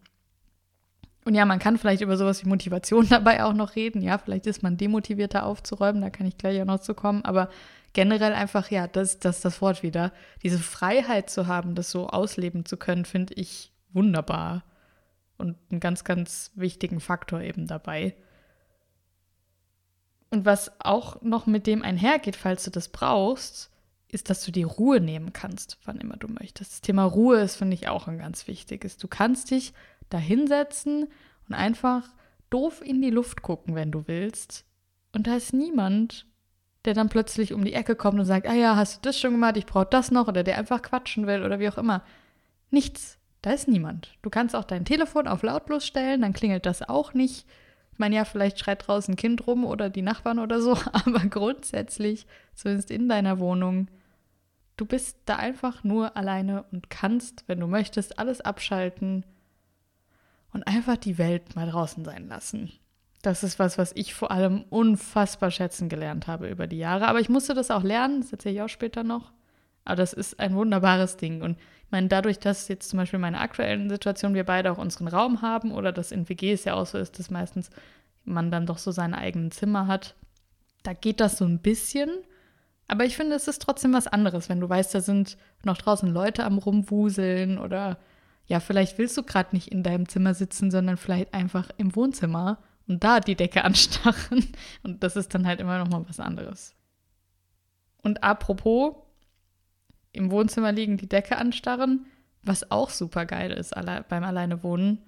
Und 1.26 1.36
ja, 1.36 1.46
man 1.46 1.60
kann 1.60 1.78
vielleicht 1.78 2.02
über 2.02 2.16
sowas 2.16 2.44
wie 2.44 2.50
Motivation 2.50 3.08
dabei 3.10 3.44
auch 3.44 3.54
noch 3.54 3.76
reden. 3.76 4.02
Ja, 4.02 4.18
vielleicht 4.18 4.48
ist 4.48 4.64
man 4.64 4.78
demotivierter 4.78 5.46
aufzuräumen, 5.46 6.02
da 6.02 6.10
kann 6.10 6.26
ich 6.26 6.38
gleich 6.38 6.62
auch 6.62 6.66
noch 6.66 6.80
zu 6.80 6.94
kommen. 6.94 7.26
Aber 7.26 7.50
generell 7.94 8.34
einfach, 8.34 8.72
ja, 8.72 8.88
das, 8.88 9.20
das 9.20 9.42
das 9.42 9.62
Wort 9.62 9.84
wieder. 9.84 10.14
Diese 10.42 10.60
Freiheit 10.60 11.30
zu 11.30 11.48
haben, 11.48 11.76
das 11.76 11.92
so 11.92 12.08
ausleben 12.08 12.66
zu 12.66 12.78
können, 12.78 13.06
finde 13.06 13.34
ich 13.34 13.74
wunderbar. 13.92 14.64
Und 15.38 15.58
einen 15.70 15.80
ganz, 15.80 16.04
ganz 16.04 16.52
wichtigen 16.56 17.00
Faktor 17.00 17.42
eben 17.42 17.68
dabei. 17.68 18.16
Und 20.30 20.46
was 20.46 20.72
auch 20.82 21.22
noch 21.22 21.46
mit 21.46 21.68
dem 21.68 21.84
einhergeht, 21.84 22.36
falls 22.36 22.64
du 22.64 22.72
das 22.72 22.90
brauchst, 22.90 23.72
ist, 24.10 24.30
dass 24.30 24.44
du 24.44 24.52
die 24.52 24.64
Ruhe 24.64 25.00
nehmen 25.00 25.34
kannst, 25.34 25.78
wann 25.86 26.00
immer 26.00 26.18
du 26.18 26.28
möchtest. 26.28 26.72
Das 26.72 26.82
Thema 26.82 27.04
Ruhe 27.04 27.42
ist, 27.42 27.56
finde 27.56 27.76
ich, 27.76 27.88
auch 27.88 28.08
ein 28.08 28.18
ganz 28.18 28.48
wichtiges. 28.48 28.98
Du 28.98 29.08
kannst 29.08 29.52
dich 29.52 29.74
da 30.10 30.18
hinsetzen 30.18 31.08
und 31.48 31.56
einfach 31.56 32.04
doof 32.50 32.82
in 32.84 33.02
die 33.02 33.10
Luft 33.10 33.42
gucken, 33.42 33.76
wenn 33.76 33.92
du 33.92 34.08
willst. 34.08 34.66
Und 35.14 35.28
da 35.28 35.36
ist 35.36 35.54
niemand, 35.54 36.26
der 36.86 36.94
dann 36.94 37.10
plötzlich 37.10 37.54
um 37.54 37.66
die 37.66 37.74
Ecke 37.74 37.96
kommt 37.96 38.20
und 38.20 38.26
sagt, 38.26 38.48
ah 38.48 38.54
ja, 38.54 38.76
hast 38.76 38.98
du 38.98 39.10
das 39.10 39.20
schon 39.20 39.32
gemacht, 39.32 39.58
ich 39.58 39.66
brauche 39.66 39.88
das 39.90 40.12
noch, 40.12 40.28
oder 40.28 40.44
der 40.44 40.58
einfach 40.58 40.82
quatschen 40.82 41.28
will 41.28 41.44
oder 41.44 41.60
wie 41.60 41.70
auch 41.70 41.78
immer. 41.78 42.04
Nichts. 42.72 43.17
Da 43.48 43.54
ist 43.54 43.70
niemand. 43.70 44.18
Du 44.24 44.30
kannst 44.30 44.58
auch 44.58 44.66
dein 44.66 44.84
Telefon 44.84 45.26
auf 45.26 45.42
lautlos 45.42 45.88
stellen, 45.88 46.20
dann 46.20 46.34
klingelt 46.34 46.66
das 46.66 46.82
auch 46.82 47.14
nicht. 47.14 47.48
Ich 47.94 47.98
meine, 47.98 48.18
ja, 48.18 48.26
vielleicht 48.26 48.60
schreit 48.60 48.86
draußen 48.86 49.14
ein 49.14 49.16
Kind 49.16 49.48
rum 49.48 49.64
oder 49.64 49.90
die 49.90 50.02
Nachbarn 50.02 50.40
oder 50.40 50.60
so, 50.60 50.78
aber 50.92 51.20
grundsätzlich, 51.30 52.28
zumindest 52.56 52.92
in 52.92 53.08
deiner 53.08 53.40
Wohnung, 53.40 53.88
du 54.76 54.86
bist 54.86 55.20
da 55.24 55.38
einfach 55.38 55.86
nur 55.86 56.18
alleine 56.18 56.66
und 56.74 56.90
kannst, 56.90 57.46
wenn 57.48 57.62
du 57.62 57.68
möchtest, 57.68 58.20
alles 58.20 58.42
abschalten 58.42 59.26
und 60.52 60.68
einfach 60.68 60.98
die 60.98 61.18
Welt 61.18 61.56
mal 61.56 61.72
draußen 61.72 62.04
sein 62.04 62.28
lassen. 62.28 62.74
Das 63.22 63.46
ist 63.46 63.60
was, 63.60 63.78
was 63.78 63.94
ich 63.96 64.14
vor 64.14 64.32
allem 64.32 64.66
unfassbar 64.70 65.52
schätzen 65.52 65.88
gelernt 65.88 66.28
habe 66.28 66.50
über 66.50 66.68
die 66.68 66.80
Jahre. 66.80 67.08
Aber 67.08 67.22
ich 67.22 67.30
musste 67.30 67.54
das 67.54 67.72
auch 67.72 67.84
lernen, 67.84 68.20
das 68.20 68.34
erzähle 68.34 68.56
ich 68.56 68.62
auch 68.64 68.68
später 68.68 69.06
noch. 69.06 69.32
Aber 69.88 69.96
das 69.96 70.14
ist 70.14 70.40
ein 70.40 70.54
wunderbares 70.54 71.18
Ding. 71.18 71.42
Und 71.42 71.58
ich 71.58 71.92
meine, 71.92 72.10
dadurch, 72.10 72.40
dass 72.40 72.68
jetzt 72.68 72.90
zum 72.90 72.98
Beispiel 72.98 73.18
in 73.18 73.22
meiner 73.22 73.42
aktuellen 73.42 73.90
Situation 73.90 74.34
wir 74.34 74.44
beide 74.44 74.72
auch 74.72 74.78
unseren 74.78 75.08
Raum 75.08 75.42
haben 75.42 75.72
oder 75.72 75.92
das 75.92 76.12
in 76.12 76.28
WGs 76.28 76.66
ja 76.66 76.74
auch 76.74 76.86
so 76.86 76.98
ist, 76.98 77.18
dass 77.18 77.30
meistens 77.30 77.70
man 78.26 78.52
dann 78.52 78.66
doch 78.66 78.78
so 78.78 78.92
seine 78.92 79.18
eigenen 79.18 79.52
Zimmer 79.52 79.88
hat, 79.88 80.16
da 80.84 80.94
geht 80.94 81.22
das 81.22 81.38
so 81.38 81.46
ein 81.46 81.60
bisschen. 81.60 82.10
Aber 82.88 83.06
ich 83.06 83.16
finde, 83.16 83.36
es 83.36 83.48
ist 83.48 83.62
trotzdem 83.62 83.94
was 83.94 84.08
anderes, 84.08 84.50
wenn 84.50 84.60
du 84.60 84.68
weißt, 84.68 84.94
da 84.94 85.00
sind 85.00 85.38
noch 85.64 85.78
draußen 85.78 86.10
Leute 86.10 86.44
am 86.44 86.58
Rumwuseln 86.58 87.58
oder 87.58 87.98
ja, 88.46 88.60
vielleicht 88.60 88.98
willst 88.98 89.18
du 89.18 89.24
gerade 89.24 89.56
nicht 89.56 89.70
in 89.70 89.84
deinem 89.84 90.08
Zimmer 90.08 90.34
sitzen, 90.34 90.72
sondern 90.72 90.98
vielleicht 90.98 91.34
einfach 91.34 91.70
im 91.78 91.96
Wohnzimmer 91.96 92.60
und 92.88 93.04
da 93.04 93.20
die 93.20 93.36
Decke 93.36 93.64
anstarren. 93.66 94.46
Und 94.84 95.04
das 95.04 95.16
ist 95.16 95.34
dann 95.34 95.48
halt 95.48 95.60
immer 95.62 95.80
noch 95.80 95.90
mal 95.90 96.06
was 96.08 96.20
anderes. 96.20 96.76
Und 98.02 98.24
apropos, 98.24 98.96
im 100.18 100.32
Wohnzimmer 100.32 100.72
liegen, 100.72 100.98
die 100.98 101.10
Decke 101.10 101.38
anstarren, 101.38 102.06
was 102.44 102.72
auch 102.72 102.90
super 102.90 103.26
geil 103.26 103.52
ist 103.52 103.76
alle, 103.76 104.06
beim 104.08 104.24
Alleinewohnen, 104.24 105.04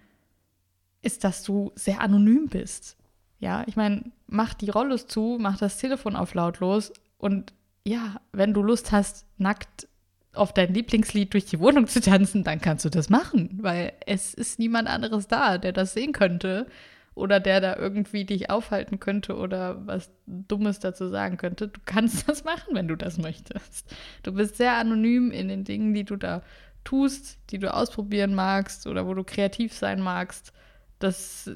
ist, 1.01 1.23
dass 1.23 1.43
du 1.43 1.71
sehr 1.75 2.01
anonym 2.01 2.47
bist. 2.47 2.97
Ja, 3.39 3.63
ich 3.67 3.75
meine, 3.75 4.03
mach 4.27 4.53
die 4.53 4.69
Rollos 4.69 5.07
zu, 5.07 5.37
mach 5.39 5.57
das 5.57 5.77
Telefon 5.77 6.15
auf 6.15 6.33
lautlos 6.33 6.91
und 7.17 7.53
ja, 7.85 8.19
wenn 8.33 8.53
du 8.53 8.61
Lust 8.61 8.91
hast, 8.91 9.25
nackt 9.37 9.87
auf 10.33 10.53
dein 10.53 10.73
Lieblingslied 10.73 11.33
durch 11.33 11.45
die 11.45 11.59
Wohnung 11.59 11.87
zu 11.87 12.01
tanzen, 12.01 12.43
dann 12.43 12.61
kannst 12.61 12.85
du 12.85 12.89
das 12.89 13.09
machen, 13.09 13.59
weil 13.61 13.93
es 14.05 14.33
ist 14.33 14.59
niemand 14.59 14.87
anderes 14.87 15.27
da, 15.27 15.57
der 15.57 15.71
das 15.71 15.93
sehen 15.93 16.11
könnte 16.11 16.67
oder 17.15 17.39
der 17.39 17.61
da 17.61 17.75
irgendwie 17.75 18.25
dich 18.25 18.49
aufhalten 18.49 18.99
könnte 18.99 19.35
oder 19.35 19.85
was 19.85 20.11
Dummes 20.25 20.79
dazu 20.79 21.09
sagen 21.09 21.37
könnte. 21.37 21.67
Du 21.67 21.79
kannst 21.85 22.27
das 22.29 22.43
machen, 22.43 22.73
wenn 22.75 22.87
du 22.87 22.95
das 22.95 23.17
möchtest. 23.17 23.93
Du 24.23 24.33
bist 24.33 24.57
sehr 24.57 24.73
anonym 24.73 25.31
in 25.31 25.47
den 25.47 25.63
Dingen, 25.63 25.93
die 25.93 26.03
du 26.03 26.15
da 26.15 26.41
tust, 26.83 27.39
die 27.51 27.59
du 27.59 27.73
ausprobieren 27.73 28.33
magst 28.33 28.87
oder 28.87 29.05
wo 29.05 29.13
du 29.13 29.23
kreativ 29.23 29.73
sein 29.73 30.01
magst. 30.01 30.53
Das, 30.99 31.51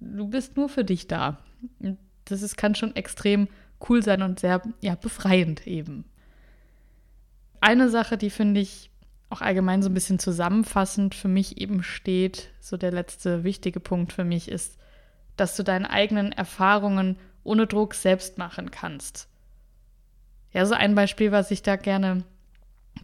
du 0.00 0.28
bist 0.28 0.56
nur 0.56 0.68
für 0.68 0.84
dich 0.84 1.08
da. 1.08 1.38
Das 2.24 2.42
ist, 2.42 2.56
kann 2.56 2.74
schon 2.74 2.94
extrem 2.96 3.48
cool 3.88 4.02
sein 4.02 4.22
und 4.22 4.40
sehr 4.40 4.62
ja, 4.80 4.94
befreiend 4.94 5.66
eben. 5.66 6.04
Eine 7.60 7.90
Sache, 7.90 8.16
die 8.16 8.30
finde 8.30 8.60
ich 8.60 8.90
auch 9.30 9.40
allgemein 9.40 9.82
so 9.82 9.90
ein 9.90 9.94
bisschen 9.94 10.18
zusammenfassend 10.18 11.14
für 11.14 11.28
mich 11.28 11.60
eben 11.60 11.82
steht, 11.82 12.50
so 12.60 12.76
der 12.76 12.92
letzte 12.92 13.44
wichtige 13.44 13.80
Punkt 13.80 14.12
für 14.12 14.24
mich 14.24 14.50
ist, 14.50 14.78
dass 15.40 15.56
du 15.56 15.62
deine 15.62 15.90
eigenen 15.90 16.32
Erfahrungen 16.32 17.16
ohne 17.44 17.66
Druck 17.66 17.94
selbst 17.94 18.38
machen 18.38 18.70
kannst. 18.70 19.28
Ja, 20.52 20.66
so 20.66 20.74
ein 20.74 20.94
Beispiel, 20.94 21.32
was 21.32 21.50
ich 21.50 21.62
da 21.62 21.76
gerne 21.76 22.24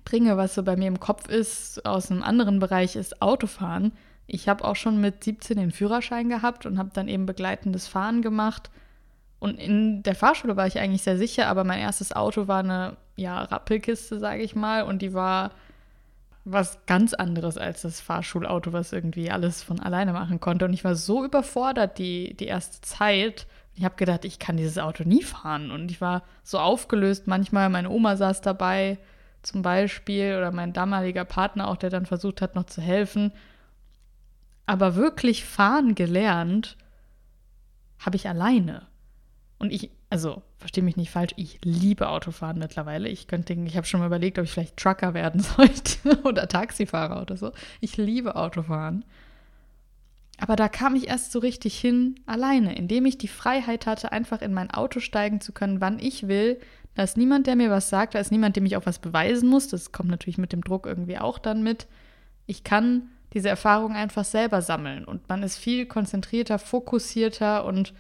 bringe, 0.05 0.37
was 0.37 0.55
so 0.55 0.63
bei 0.63 0.77
mir 0.77 0.89
im 0.89 1.01
Kopf 1.01 1.29
ist, 1.29 1.85
aus 1.87 2.11
einem 2.11 2.23
anderen 2.23 2.59
Bereich, 2.59 2.97
ist 2.97 3.23
Autofahren. 3.23 3.93
Ich 4.27 4.49
habe 4.49 4.65
auch 4.65 4.77
schon 4.77 5.01
mit 5.01 5.25
17 5.25 5.57
den 5.57 5.71
Führerschein 5.71 6.29
gehabt 6.29 6.67
und 6.67 6.79
habe 6.79 6.91
dann 6.93 7.09
eben 7.09 7.27
begleitendes 7.27 7.87
Fahren 7.87 8.23
gemacht. 8.23 8.71
Und 9.39 9.59
in 9.59 10.03
der 10.03 10.15
Fahrschule 10.15 10.57
war 10.57 10.67
ich 10.67 10.79
eigentlich 10.79 11.03
sehr 11.03 11.19
sicher, 11.19 11.49
aber 11.49 11.65
mein 11.65 11.81
erstes 11.81 12.13
Auto 12.13 12.49
war 12.49 12.61
eine 12.61 12.97
ja, 13.17 13.43
Rappelkiste, 13.43 14.19
sage 14.19 14.43
ich 14.43 14.55
mal, 14.55 14.83
und 14.83 15.03
die 15.03 15.13
war 15.13 15.51
was 16.45 16.85
ganz 16.87 17.15
anderes 17.15 17.57
als 17.57 17.83
das 17.83 18.01
Fahrschulauto, 18.01 18.73
was 18.73 18.93
irgendwie 18.93 19.31
alles 19.31 19.63
von 19.63 19.81
alleine 19.81 20.13
machen 20.13 20.41
konnte. 20.41 20.67
Und 20.67 20.75
ich 20.75 20.85
war 20.85 20.95
so 20.95 21.25
überfordert 21.25 21.99
die, 21.99 22.35
die 22.35 22.47
erste 22.47 22.83
Zeit. 22.83 23.47
Ich 23.75 23.85
habe 23.85 23.97
gedacht, 23.97 24.25
ich 24.25 24.39
kann 24.39 24.59
dieses 24.59 24.79
Auto 24.79 25.05
nie 25.05 25.23
fahren. 25.23 25.71
Und 25.71 25.91
ich 25.91 26.01
war 26.01 26.23
so 26.43 26.59
aufgelöst. 26.59 27.27
Manchmal, 27.27 27.71
meine 27.71 27.89
Oma 27.89 28.17
saß 28.17 28.43
dabei 28.43 28.99
zum 29.43 29.63
Beispiel 29.63 30.37
oder 30.37 30.53
mein 30.53 30.73
damaliger 30.73 31.25
Partner 31.25 31.69
auch, 31.69 31.77
der 31.77 31.91
dann 31.91 32.07
versucht 32.07 32.43
hat, 32.43 32.55
noch 32.55 32.65
zu 32.65 32.83
helfen. 32.83 33.33
Aber 34.67 34.97
wirklich 34.97 35.45
fahren 35.45 35.95
gelernt 35.95 36.77
habe 37.99 38.17
ich 38.17 38.29
alleine. 38.29 38.87
Und 39.59 39.73
ich, 39.73 39.91
also 40.15 40.43
verstehe 40.59 40.85
mich 40.85 40.97
nicht 40.97 41.11
falsch, 41.11 41.33
ich 41.35 41.59
liebe 41.65 42.09
Autofahren 42.09 42.61
mittlerweile. 42.61 43.09
Ich 43.09 43.27
könnte, 43.27 43.53
ich 43.53 43.77
habe 43.77 43.85
schon 43.85 43.99
mal 43.99 44.07
überlegt, 44.07 44.39
ob 44.39 44.45
ich 44.45 44.53
vielleicht 44.53 44.77
Trucker 44.77 45.13
werden 45.13 45.41
sollte 45.57 46.23
oder 46.23 46.47
Taxifahrer 46.47 47.21
oder 47.21 47.37
so. 47.37 47.51
Ich 47.81 47.97
liebe 47.97 48.37
Autofahren. 48.37 49.05
Aber 50.39 50.55
da 50.55 50.69
kam 50.69 50.95
ich 50.95 51.09
erst 51.09 51.33
so 51.33 51.41
richtig 51.41 51.77
hin 51.81 52.21
alleine, 52.27 52.77
indem 52.77 53.07
ich 53.07 53.19
die 53.19 53.27
Freiheit 53.27 53.87
hatte, 53.87 54.13
einfach 54.13 54.41
in 54.41 54.55
mein 54.55 54.71
Auto 54.71 55.01
steigen 55.01 55.41
zu 55.41 55.51
können, 55.51 55.81
wann 55.81 55.99
ich 55.99 56.29
will. 56.29 56.61
Da 56.95 57.03
ist 57.03 57.17
niemand, 57.17 57.49
der 57.49 57.57
mir 57.57 57.71
was 57.71 57.89
sagt, 57.89 58.15
da 58.15 58.21
ist 58.21 58.31
niemand, 58.31 58.55
dem 58.55 58.67
ich 58.67 58.77
auch 58.77 58.87
was 58.87 59.01
beweisen 59.01 59.49
muss. 59.49 59.67
Das 59.67 59.91
kommt 59.91 60.11
natürlich 60.11 60.39
mit 60.39 60.53
dem 60.53 60.63
Druck 60.63 60.87
irgendwie 60.87 61.19
auch 61.19 61.41
dann 61.41 61.65
mit. 61.65 61.89
Ich 62.47 62.63
kann 62.63 63.09
diese 63.33 63.49
Erfahrung 63.49 63.97
einfach 63.97 64.25
selber 64.25 64.63
sammeln 64.63 65.05
und 65.05 65.29
man 65.29 65.43
ist 65.43 65.59
viel 65.59 65.87
konzentrierter, 65.87 66.61
fokussierter 66.61 67.65
und 67.65 67.95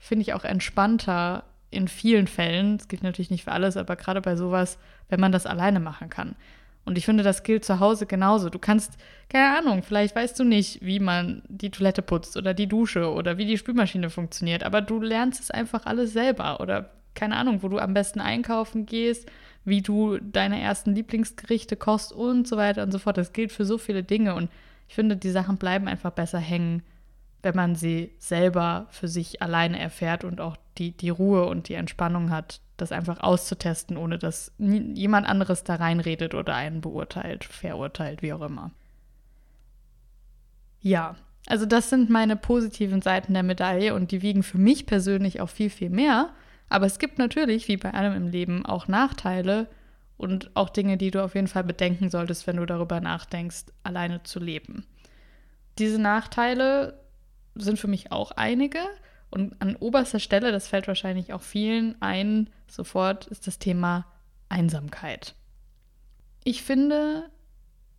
finde 0.00 0.22
ich 0.22 0.34
auch 0.34 0.42
entspannter 0.42 1.44
in 1.72 1.88
vielen 1.88 2.26
Fällen. 2.26 2.78
Das 2.78 2.88
gilt 2.88 3.02
natürlich 3.02 3.30
nicht 3.30 3.44
für 3.44 3.52
alles, 3.52 3.76
aber 3.76 3.96
gerade 3.96 4.20
bei 4.20 4.36
sowas, 4.36 4.78
wenn 5.08 5.20
man 5.20 5.32
das 5.32 5.46
alleine 5.46 5.80
machen 5.80 6.08
kann. 6.10 6.36
Und 6.84 6.98
ich 6.98 7.04
finde, 7.04 7.22
das 7.22 7.44
gilt 7.44 7.64
zu 7.64 7.80
Hause 7.80 8.06
genauso. 8.06 8.50
Du 8.50 8.58
kannst, 8.58 8.94
keine 9.28 9.56
Ahnung, 9.56 9.82
vielleicht 9.82 10.16
weißt 10.16 10.38
du 10.38 10.44
nicht, 10.44 10.84
wie 10.84 10.98
man 10.98 11.42
die 11.48 11.70
Toilette 11.70 12.02
putzt 12.02 12.36
oder 12.36 12.54
die 12.54 12.66
Dusche 12.66 13.12
oder 13.12 13.38
wie 13.38 13.46
die 13.46 13.58
Spülmaschine 13.58 14.10
funktioniert, 14.10 14.64
aber 14.64 14.80
du 14.80 15.00
lernst 15.00 15.40
es 15.40 15.50
einfach 15.50 15.86
alles 15.86 16.12
selber 16.12 16.60
oder 16.60 16.90
keine 17.14 17.36
Ahnung, 17.36 17.62
wo 17.62 17.68
du 17.68 17.78
am 17.78 17.94
besten 17.94 18.20
einkaufen 18.20 18.86
gehst, 18.86 19.30
wie 19.64 19.82
du 19.82 20.18
deine 20.18 20.60
ersten 20.60 20.94
Lieblingsgerichte 20.94 21.76
kochst 21.76 22.12
und 22.12 22.48
so 22.48 22.56
weiter 22.56 22.82
und 22.82 22.90
so 22.90 22.98
fort. 22.98 23.16
Das 23.16 23.32
gilt 23.32 23.52
für 23.52 23.64
so 23.64 23.78
viele 23.78 24.02
Dinge 24.02 24.34
und 24.34 24.50
ich 24.88 24.94
finde, 24.94 25.16
die 25.16 25.30
Sachen 25.30 25.58
bleiben 25.58 25.88
einfach 25.88 26.10
besser 26.10 26.38
hängen, 26.38 26.82
wenn 27.42 27.54
man 27.54 27.76
sie 27.76 28.12
selber 28.18 28.86
für 28.90 29.08
sich 29.08 29.40
alleine 29.40 29.78
erfährt 29.78 30.24
und 30.24 30.40
auch 30.40 30.56
die, 30.78 30.92
die 30.92 31.10
Ruhe 31.10 31.46
und 31.46 31.68
die 31.68 31.74
Entspannung 31.74 32.30
hat, 32.30 32.60
das 32.76 32.92
einfach 32.92 33.20
auszutesten, 33.20 33.96
ohne 33.96 34.18
dass 34.18 34.52
jemand 34.58 35.26
anderes 35.26 35.64
da 35.64 35.76
reinredet 35.76 36.34
oder 36.34 36.54
einen 36.54 36.80
beurteilt, 36.80 37.44
verurteilt, 37.44 38.22
wie 38.22 38.32
auch 38.32 38.42
immer. 38.42 38.72
Ja, 40.80 41.16
also 41.46 41.66
das 41.66 41.90
sind 41.90 42.10
meine 42.10 42.36
positiven 42.36 43.02
Seiten 43.02 43.34
der 43.34 43.42
Medaille 43.42 43.94
und 43.94 44.10
die 44.10 44.22
wiegen 44.22 44.42
für 44.42 44.58
mich 44.58 44.86
persönlich 44.86 45.40
auch 45.40 45.48
viel, 45.48 45.70
viel 45.70 45.90
mehr. 45.90 46.30
Aber 46.68 46.86
es 46.86 46.98
gibt 46.98 47.18
natürlich, 47.18 47.68
wie 47.68 47.76
bei 47.76 47.92
allem 47.92 48.14
im 48.14 48.28
Leben, 48.28 48.64
auch 48.64 48.88
Nachteile 48.88 49.68
und 50.16 50.50
auch 50.54 50.70
Dinge, 50.70 50.96
die 50.96 51.10
du 51.10 51.22
auf 51.22 51.34
jeden 51.34 51.48
Fall 51.48 51.64
bedenken 51.64 52.10
solltest, 52.10 52.46
wenn 52.46 52.56
du 52.56 52.66
darüber 52.66 53.00
nachdenkst, 53.00 53.66
alleine 53.82 54.22
zu 54.22 54.40
leben. 54.40 54.86
Diese 55.78 56.00
Nachteile 56.00 56.98
sind 57.54 57.78
für 57.78 57.88
mich 57.88 58.12
auch 58.12 58.30
einige. 58.32 58.78
Und 59.32 59.60
an 59.60 59.76
oberster 59.76 60.20
Stelle, 60.20 60.52
das 60.52 60.68
fällt 60.68 60.86
wahrscheinlich 60.86 61.32
auch 61.32 61.40
vielen 61.40 61.96
ein, 62.00 62.50
sofort 62.68 63.26
ist 63.28 63.46
das 63.46 63.58
Thema 63.58 64.04
Einsamkeit. 64.50 65.34
Ich 66.44 66.62
finde, 66.62 67.30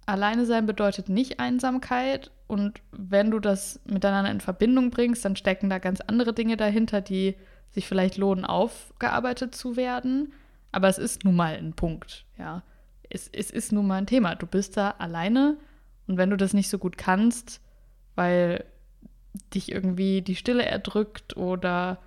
alleine 0.06 0.46
sein 0.46 0.68
bedeutet 0.68 1.10
nicht 1.10 1.40
Einsamkeit. 1.40 2.30
Und 2.46 2.82
wenn 2.92 3.32
du 3.32 3.40
das 3.40 3.80
miteinander 3.86 4.30
in 4.30 4.42
Verbindung 4.42 4.92
bringst, 4.92 5.26
dann 5.26 5.36
stecken 5.36 5.72
da 5.72 5.80
ganz 5.80 6.02
andere 6.02 6.34
Dinge 6.34 6.56
dahinter, 6.56 7.02
die 7.02 7.36
sich 7.72 7.88
vielleicht 7.88 8.18
lohnen, 8.18 8.46
aufgearbeitet 8.46 9.56
zu 9.56 9.76
werden. 9.76 10.34
Aber 10.72 10.88
es 10.88 11.00
ist 11.00 11.24
nun 11.24 11.36
mal 11.36 11.56
ein 11.56 11.74
Punkt, 11.74 12.26
ja. 12.38 12.62
Es, 13.10 13.28
es 13.28 13.50
ist 13.50 13.72
nun 13.72 13.88
mal 13.88 13.98
ein 13.98 14.08
Thema. 14.08 14.36
Du 14.36 14.46
bist 14.46 14.78
da 14.78 14.92
alleine 14.92 15.58
und 16.08 16.18
wenn 16.18 16.30
du 16.30 16.38
das 16.38 16.54
nicht 16.54 16.70
so 16.70 16.78
gut 16.78 16.98
kannst, 16.98 17.60
weil 18.16 18.66
dich 19.54 19.72
irgendwie 19.72 20.22
die 20.22 20.36
Stille 20.36 20.66
erdrückt 20.66 21.38
oder 21.38 22.00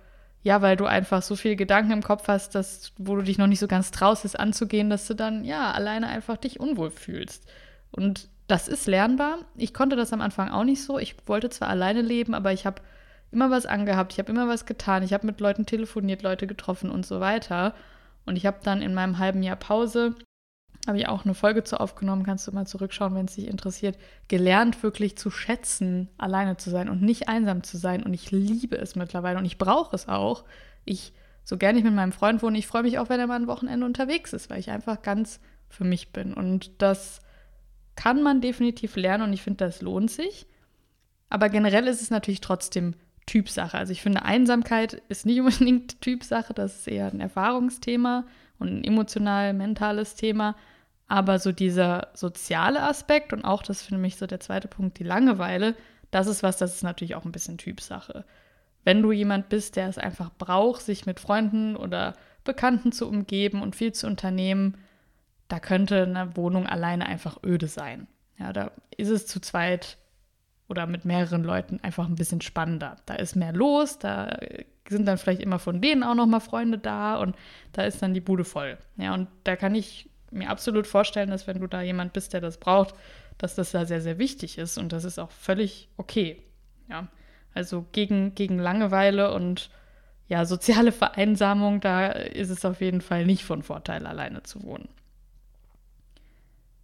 ja, 0.43 0.61
weil 0.61 0.77
du 0.77 0.85
einfach 0.85 1.21
so 1.21 1.35
viele 1.35 1.55
Gedanken 1.55 1.91
im 1.91 2.03
Kopf 2.03 2.27
hast, 2.27 2.55
dass, 2.55 2.93
wo 2.97 3.15
du 3.15 3.21
dich 3.21 3.37
noch 3.37 3.47
nicht 3.47 3.59
so 3.59 3.67
ganz 3.67 3.91
traust, 3.91 4.23
es 4.23 4.35
anzugehen, 4.35 4.89
dass 4.89 5.07
du 5.07 5.13
dann 5.13 5.43
ja 5.43 5.71
alleine 5.71 6.07
einfach 6.07 6.37
dich 6.37 6.59
unwohl 6.59 6.89
fühlst. 6.89 7.45
Und 7.91 8.29
das 8.47 8.67
ist 8.69 8.87
lernbar. 8.87 9.39
Ich 9.55 9.73
konnte 9.73 9.95
das 9.97 10.13
am 10.13 10.21
Anfang 10.21 10.49
auch 10.49 10.63
nicht 10.63 10.83
so. 10.83 10.99
Ich 10.99 11.15
wollte 11.25 11.49
zwar 11.49 11.67
alleine 11.67 12.01
leben, 12.01 12.33
aber 12.33 12.53
ich 12.53 12.65
habe 12.65 12.81
immer 13.31 13.51
was 13.51 13.65
angehabt, 13.65 14.13
ich 14.13 14.19
habe 14.19 14.31
immer 14.31 14.47
was 14.47 14.65
getan, 14.65 15.03
ich 15.03 15.11
habe 15.13 15.25
mit 15.25 15.41
Leuten 15.41 15.65
telefoniert, 15.65 16.21
Leute 16.21 16.47
getroffen 16.47 16.89
und 16.89 17.05
so 17.05 17.19
weiter. 17.19 17.73
Und 18.25 18.37
ich 18.37 18.45
habe 18.45 18.59
dann 18.63 18.81
in 18.81 18.93
meinem 18.93 19.17
halben 19.17 19.43
Jahr 19.43 19.57
Pause 19.57 20.15
habe 20.87 20.97
ich 20.97 21.07
auch 21.07 21.25
eine 21.25 21.33
Folge 21.33 21.63
zu 21.63 21.79
aufgenommen, 21.79 22.23
kannst 22.23 22.47
du 22.47 22.51
mal 22.51 22.65
zurückschauen, 22.65 23.15
wenn 23.15 23.25
es 23.25 23.35
dich 23.35 23.47
interessiert, 23.47 23.97
gelernt 24.27 24.81
wirklich 24.83 25.17
zu 25.17 25.29
schätzen, 25.29 26.09
alleine 26.17 26.57
zu 26.57 26.69
sein 26.69 26.89
und 26.89 27.01
nicht 27.01 27.27
einsam 27.27 27.63
zu 27.63 27.77
sein. 27.77 28.03
Und 28.03 28.13
ich 28.13 28.31
liebe 28.31 28.77
es 28.77 28.95
mittlerweile 28.95 29.37
und 29.37 29.45
ich 29.45 29.57
brauche 29.57 29.95
es 29.95 30.07
auch. 30.07 30.45
Ich, 30.85 31.13
so 31.43 31.57
gerne 31.57 31.77
ich 31.77 31.83
mit 31.83 31.93
meinem 31.93 32.11
Freund 32.11 32.41
wohne, 32.41 32.57
ich 32.57 32.67
freue 32.67 32.83
mich 32.83 32.99
auch, 32.99 33.09
wenn 33.09 33.19
er 33.19 33.27
mal 33.27 33.35
ein 33.35 33.47
Wochenende 33.47 33.85
unterwegs 33.85 34.33
ist, 34.33 34.49
weil 34.49 34.59
ich 34.59 34.71
einfach 34.71 35.01
ganz 35.01 35.39
für 35.69 35.83
mich 35.83 36.13
bin. 36.13 36.33
Und 36.33 36.81
das 36.81 37.19
kann 37.95 38.23
man 38.23 38.41
definitiv 38.41 38.95
lernen 38.95 39.23
und 39.23 39.33
ich 39.33 39.41
finde, 39.41 39.65
das 39.65 39.81
lohnt 39.81 40.11
sich. 40.11 40.47
Aber 41.29 41.49
generell 41.49 41.87
ist 41.87 42.01
es 42.01 42.09
natürlich 42.09 42.41
trotzdem 42.41 42.95
Typsache. 43.25 43.77
Also 43.77 43.91
ich 43.91 44.01
finde, 44.01 44.23
Einsamkeit 44.23 45.01
ist 45.09 45.25
nicht 45.25 45.39
unbedingt 45.41 46.01
Typsache, 46.01 46.53
das 46.53 46.79
ist 46.79 46.87
eher 46.87 47.11
ein 47.11 47.19
Erfahrungsthema 47.19 48.25
und 48.57 48.69
ein 48.69 48.83
emotional-mentales 48.83 50.15
Thema. 50.15 50.55
Aber 51.07 51.39
so 51.39 51.51
dieser 51.51 52.09
soziale 52.13 52.83
Aspekt 52.83 53.31
und 53.33 53.45
auch 53.45 53.63
das 53.63 53.81
für 53.81 53.97
mich 53.97 54.17
so 54.17 54.27
der 54.27 54.39
zweite 54.39 54.67
Punkt, 54.67 54.99
die 54.99 55.03
Langeweile, 55.03 55.75
das 56.11 56.27
ist 56.27 56.43
was, 56.43 56.57
das 56.57 56.75
ist 56.75 56.83
natürlich 56.83 57.15
auch 57.15 57.25
ein 57.25 57.31
bisschen 57.31 57.57
Typsache. 57.57 58.25
Wenn 58.83 59.01
du 59.01 59.11
jemand 59.11 59.49
bist, 59.49 59.75
der 59.75 59.87
es 59.87 59.97
einfach 59.97 60.31
braucht, 60.37 60.81
sich 60.81 61.05
mit 61.05 61.19
Freunden 61.19 61.75
oder 61.75 62.13
Bekannten 62.43 62.91
zu 62.91 63.07
umgeben 63.07 63.61
und 63.61 63.75
viel 63.75 63.91
zu 63.91 64.07
unternehmen, 64.07 64.77
da 65.47 65.59
könnte 65.59 66.03
eine 66.03 66.35
Wohnung 66.35 66.67
alleine 66.67 67.05
einfach 67.05 67.37
öde 67.43 67.67
sein. 67.67 68.07
Ja, 68.37 68.53
da 68.53 68.71
ist 68.95 69.09
es 69.09 69.27
zu 69.27 69.39
zweit 69.39 69.97
oder 70.69 70.85
mit 70.85 71.05
mehreren 71.05 71.43
Leuten 71.43 71.79
einfach 71.81 72.07
ein 72.07 72.15
bisschen 72.15 72.41
spannender. 72.41 72.97
Da 73.05 73.15
ist 73.15 73.35
mehr 73.35 73.53
los, 73.53 73.99
da 73.99 74.37
sind 74.89 75.05
dann 75.05 75.17
vielleicht 75.17 75.41
immer 75.41 75.59
von 75.59 75.81
denen 75.81 76.03
auch 76.03 76.15
noch 76.15 76.25
mal 76.25 76.39
Freunde 76.39 76.77
da 76.77 77.17
und 77.17 77.35
da 77.71 77.83
ist 77.83 78.01
dann 78.01 78.13
die 78.13 78.21
Bude 78.21 78.43
voll. 78.43 78.77
Ja, 78.97 79.13
und 79.13 79.27
da 79.43 79.55
kann 79.55 79.75
ich 79.75 80.09
mir 80.31 80.49
absolut 80.49 80.87
vorstellen, 80.87 81.29
dass 81.29 81.47
wenn 81.47 81.59
du 81.59 81.67
da 81.67 81.81
jemand 81.81 82.13
bist, 82.13 82.33
der 82.33 82.41
das 82.41 82.57
braucht, 82.57 82.95
dass 83.37 83.55
das 83.55 83.71
da 83.71 83.85
sehr, 83.85 84.01
sehr 84.01 84.17
wichtig 84.17 84.57
ist 84.57 84.77
und 84.77 84.91
das 84.91 85.03
ist 85.03 85.19
auch 85.19 85.31
völlig 85.31 85.89
okay. 85.97 86.41
Ja, 86.89 87.07
also 87.53 87.85
gegen, 87.91 88.35
gegen 88.35 88.59
Langeweile 88.59 89.33
und 89.33 89.69
ja, 90.27 90.45
soziale 90.45 90.91
Vereinsamung, 90.91 91.79
da 91.79 92.07
ist 92.07 92.49
es 92.49 92.65
auf 92.65 92.81
jeden 92.81 93.01
Fall 93.01 93.25
nicht 93.25 93.43
von 93.43 93.63
Vorteil, 93.63 94.05
alleine 94.05 94.43
zu 94.43 94.63
wohnen. 94.63 94.89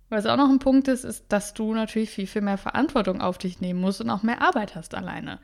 Was 0.09 0.25
auch 0.25 0.37
noch 0.37 0.49
ein 0.49 0.59
Punkt 0.59 0.87
ist, 0.87 1.03
ist, 1.03 1.25
dass 1.29 1.53
du 1.53 1.73
natürlich 1.73 2.11
viel, 2.11 2.27
viel 2.27 2.43
mehr 2.43 2.57
Verantwortung 2.57 3.21
auf 3.21 3.37
dich 3.37 3.61
nehmen 3.61 3.81
musst 3.81 3.99
und 3.99 4.09
auch 4.09 4.23
mehr 4.23 4.41
Arbeit 4.41 4.75
hast 4.75 4.93
alleine. 4.95 5.39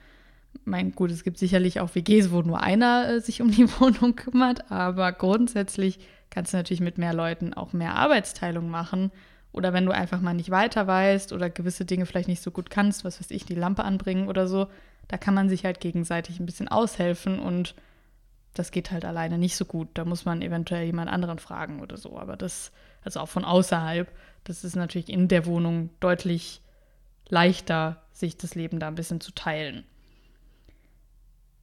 Mein 0.63 0.93
gut, 0.93 1.11
es 1.11 1.23
gibt 1.23 1.37
sicherlich 1.37 1.79
auch 1.79 1.95
WGs, 1.95 2.31
wo 2.31 2.41
nur 2.41 2.61
einer 2.61 3.09
äh, 3.09 3.19
sich 3.19 3.41
um 3.41 3.51
die 3.51 3.67
Wohnung 3.79 4.15
kümmert, 4.15 4.71
aber 4.71 5.11
grundsätzlich 5.11 5.99
kannst 6.29 6.53
du 6.53 6.57
natürlich 6.57 6.81
mit 6.81 6.97
mehr 6.97 7.13
Leuten 7.13 7.53
auch 7.53 7.73
mehr 7.73 7.95
Arbeitsteilung 7.95 8.69
machen. 8.69 9.11
Oder 9.51 9.73
wenn 9.73 9.85
du 9.85 9.91
einfach 9.91 10.21
mal 10.21 10.33
nicht 10.33 10.51
weiter 10.51 10.85
weißt 10.85 11.33
oder 11.33 11.49
gewisse 11.49 11.85
Dinge 11.85 12.05
vielleicht 12.05 12.27
nicht 12.27 12.43
so 12.43 12.51
gut 12.51 12.69
kannst, 12.69 13.03
was 13.03 13.19
weiß 13.19 13.31
ich, 13.31 13.45
die 13.45 13.55
Lampe 13.55 13.83
anbringen 13.83 14.27
oder 14.27 14.47
so, 14.47 14.67
da 15.07 15.17
kann 15.17 15.33
man 15.33 15.49
sich 15.49 15.65
halt 15.65 15.79
gegenseitig 15.79 16.39
ein 16.39 16.45
bisschen 16.45 16.67
aushelfen 16.67 17.39
und 17.39 17.73
das 18.53 18.71
geht 18.71 18.91
halt 18.91 19.05
alleine 19.05 19.37
nicht 19.37 19.55
so 19.55 19.65
gut. 19.65 19.89
Da 19.95 20.05
muss 20.05 20.25
man 20.25 20.41
eventuell 20.41 20.85
jemand 20.85 21.09
anderen 21.09 21.39
fragen 21.39 21.81
oder 21.81 21.97
so. 21.97 22.17
Aber 22.17 22.37
das, 22.37 22.71
also 23.03 23.21
auch 23.21 23.29
von 23.29 23.45
außerhalb, 23.45 24.11
das 24.43 24.63
ist 24.63 24.75
natürlich 24.75 25.09
in 25.09 25.27
der 25.27 25.45
Wohnung 25.45 25.89
deutlich 25.99 26.61
leichter, 27.27 28.03
sich 28.11 28.37
das 28.37 28.55
Leben 28.55 28.79
da 28.79 28.87
ein 28.87 28.95
bisschen 28.95 29.21
zu 29.21 29.31
teilen. 29.31 29.83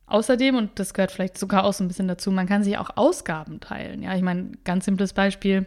Außerdem, 0.07 0.57
und 0.57 0.79
das 0.79 0.95
gehört 0.95 1.11
vielleicht 1.11 1.37
sogar 1.37 1.65
auch 1.65 1.73
so 1.73 1.83
ein 1.83 1.89
bisschen 1.89 2.09
dazu, 2.09 2.31
man 2.31 2.47
kann 2.47 2.63
sich 2.63 2.79
auch 2.79 2.91
Ausgaben 2.97 3.61
teilen. 3.61 4.03
Ja, 4.03 4.15
ich 4.15 4.23
meine, 4.23 4.53
ganz 4.65 4.85
simples 4.85 5.13
Beispiel, 5.13 5.67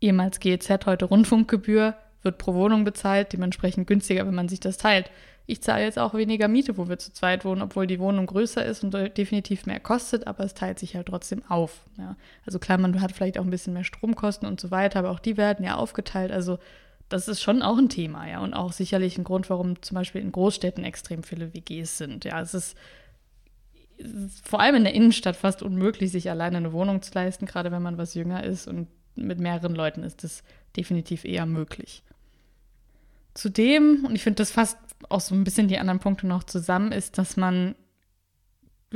ehemals 0.00 0.38
GEZ, 0.38 0.86
heute 0.86 1.06
Rundfunkgebühr, 1.06 1.96
wird 2.22 2.38
pro 2.38 2.54
Wohnung 2.54 2.84
bezahlt, 2.84 3.32
dementsprechend 3.32 3.86
günstiger, 3.86 4.26
wenn 4.26 4.34
man 4.34 4.48
sich 4.48 4.60
das 4.60 4.76
teilt. 4.76 5.10
Ich 5.46 5.62
zahle 5.62 5.82
jetzt 5.82 5.98
auch 5.98 6.14
weniger 6.14 6.46
Miete, 6.46 6.76
wo 6.76 6.88
wir 6.88 6.98
zu 6.98 7.12
zweit 7.12 7.44
wohnen, 7.44 7.62
obwohl 7.62 7.88
die 7.88 7.98
Wohnung 7.98 8.26
größer 8.26 8.64
ist 8.64 8.84
und 8.84 8.94
definitiv 9.16 9.66
mehr 9.66 9.80
kostet, 9.80 10.28
aber 10.28 10.44
es 10.44 10.54
teilt 10.54 10.78
sich 10.78 10.94
halt 10.94 11.08
trotzdem 11.08 11.42
auf. 11.48 11.86
Ja. 11.98 12.16
Also 12.46 12.60
klar, 12.60 12.78
man 12.78 13.00
hat 13.00 13.10
vielleicht 13.10 13.36
auch 13.36 13.42
ein 13.42 13.50
bisschen 13.50 13.72
mehr 13.72 13.82
Stromkosten 13.82 14.46
und 14.46 14.60
so 14.60 14.70
weiter, 14.70 15.00
aber 15.00 15.10
auch 15.10 15.18
die 15.18 15.36
werden 15.36 15.64
ja 15.64 15.74
aufgeteilt. 15.74 16.30
Also 16.30 16.58
das 17.08 17.26
ist 17.26 17.42
schon 17.42 17.62
auch 17.62 17.78
ein 17.78 17.88
Thema, 17.88 18.28
ja, 18.28 18.38
und 18.38 18.54
auch 18.54 18.70
sicherlich 18.70 19.18
ein 19.18 19.24
Grund, 19.24 19.50
warum 19.50 19.82
zum 19.82 19.96
Beispiel 19.96 20.20
in 20.20 20.30
Großstädten 20.30 20.84
extrem 20.84 21.24
viele 21.24 21.52
WGs 21.52 21.98
sind. 21.98 22.24
Ja, 22.24 22.40
es 22.40 22.54
ist 22.54 22.76
vor 24.44 24.60
allem 24.60 24.76
in 24.76 24.84
der 24.84 24.94
Innenstadt 24.94 25.36
fast 25.36 25.62
unmöglich, 25.62 26.10
sich 26.10 26.30
alleine 26.30 26.58
eine 26.58 26.72
Wohnung 26.72 27.02
zu 27.02 27.12
leisten, 27.14 27.46
gerade 27.46 27.70
wenn 27.70 27.82
man 27.82 27.98
was 27.98 28.14
jünger 28.14 28.44
ist. 28.44 28.66
Und 28.66 28.88
mit 29.14 29.40
mehreren 29.40 29.74
Leuten 29.74 30.02
ist 30.02 30.24
das 30.24 30.42
definitiv 30.76 31.24
eher 31.24 31.46
möglich. 31.46 32.02
Zudem, 33.34 34.04
und 34.04 34.14
ich 34.14 34.22
finde, 34.22 34.36
das 34.36 34.50
fasst 34.50 34.78
auch 35.08 35.20
so 35.20 35.34
ein 35.34 35.44
bisschen 35.44 35.68
die 35.68 35.78
anderen 35.78 36.00
Punkte 36.00 36.26
noch 36.26 36.44
zusammen, 36.44 36.92
ist, 36.92 37.18
dass 37.18 37.36
man 37.36 37.74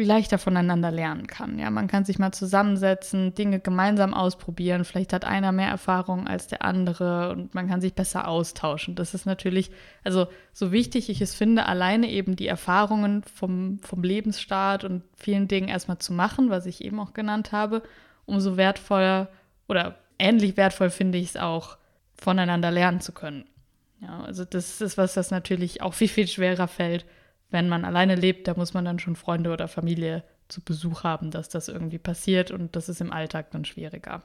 leichter 0.02 0.38
voneinander 0.38 0.90
lernen 0.90 1.28
kann. 1.28 1.58
Ja, 1.58 1.70
man 1.70 1.86
kann 1.86 2.04
sich 2.04 2.18
mal 2.18 2.32
zusammensetzen, 2.32 3.34
Dinge 3.34 3.60
gemeinsam 3.60 4.12
ausprobieren. 4.12 4.84
Vielleicht 4.84 5.12
hat 5.12 5.24
einer 5.24 5.52
mehr 5.52 5.68
Erfahrung 5.68 6.26
als 6.26 6.48
der 6.48 6.64
andere 6.64 7.30
und 7.30 7.54
man 7.54 7.68
kann 7.68 7.80
sich 7.80 7.94
besser 7.94 8.26
austauschen. 8.26 8.96
Das 8.96 9.14
ist 9.14 9.24
natürlich, 9.24 9.70
also 10.02 10.26
so 10.52 10.72
wichtig 10.72 11.10
ich 11.10 11.20
es 11.20 11.34
finde, 11.34 11.66
alleine 11.66 12.10
eben 12.10 12.34
die 12.34 12.48
Erfahrungen 12.48 13.22
vom, 13.22 13.78
vom 13.82 14.02
Lebensstart 14.02 14.82
und 14.82 15.04
vielen 15.16 15.46
Dingen 15.46 15.68
erstmal 15.68 15.98
zu 15.98 16.12
machen, 16.12 16.50
was 16.50 16.66
ich 16.66 16.84
eben 16.84 16.98
auch 16.98 17.14
genannt 17.14 17.52
habe, 17.52 17.82
umso 18.26 18.56
wertvoller 18.56 19.28
oder 19.68 19.94
ähnlich 20.18 20.56
wertvoll 20.56 20.90
finde 20.90 21.18
ich 21.18 21.28
es 21.28 21.36
auch, 21.36 21.76
voneinander 22.16 22.70
lernen 22.70 23.00
zu 23.00 23.12
können. 23.12 23.44
Ja, 24.00 24.22
also 24.24 24.44
das 24.44 24.80
ist 24.80 24.98
was, 24.98 25.14
das 25.14 25.30
natürlich 25.30 25.82
auch 25.82 25.94
viel, 25.94 26.08
viel 26.08 26.26
schwerer 26.26 26.68
fällt, 26.68 27.04
wenn 27.54 27.68
man 27.68 27.84
alleine 27.84 28.16
lebt, 28.16 28.48
da 28.48 28.54
muss 28.54 28.74
man 28.74 28.84
dann 28.84 28.98
schon 28.98 29.14
Freunde 29.14 29.52
oder 29.52 29.68
Familie 29.68 30.24
zu 30.48 30.60
Besuch 30.60 31.04
haben, 31.04 31.30
dass 31.30 31.48
das 31.48 31.68
irgendwie 31.68 31.98
passiert 31.98 32.50
und 32.50 32.74
das 32.74 32.88
ist 32.88 33.00
im 33.00 33.12
Alltag 33.12 33.52
dann 33.52 33.64
schwieriger. 33.64 34.22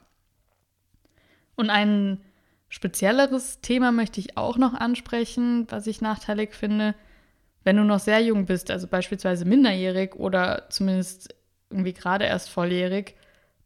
Und 1.56 1.70
ein 1.70 2.22
spezielleres 2.70 3.62
Thema 3.62 3.92
möchte 3.92 4.20
ich 4.20 4.36
auch 4.36 4.58
noch 4.58 4.74
ansprechen, 4.74 5.68
was 5.70 5.86
ich 5.86 6.02
nachteilig 6.02 6.56
finde. 6.56 6.96
Wenn 7.63 7.78
du 7.78 7.84
noch 7.84 8.00
sehr 8.00 8.20
jung 8.20 8.48
bist, 8.48 8.72
also 8.72 8.88
beispielsweise 8.88 9.46
minderjährig 9.46 10.15
oder 10.15 10.68
zumindest 10.70 11.36
irgendwie 11.70 11.94
gerade 11.94 12.26
erst 12.26 12.50
volljährig, 12.50 13.15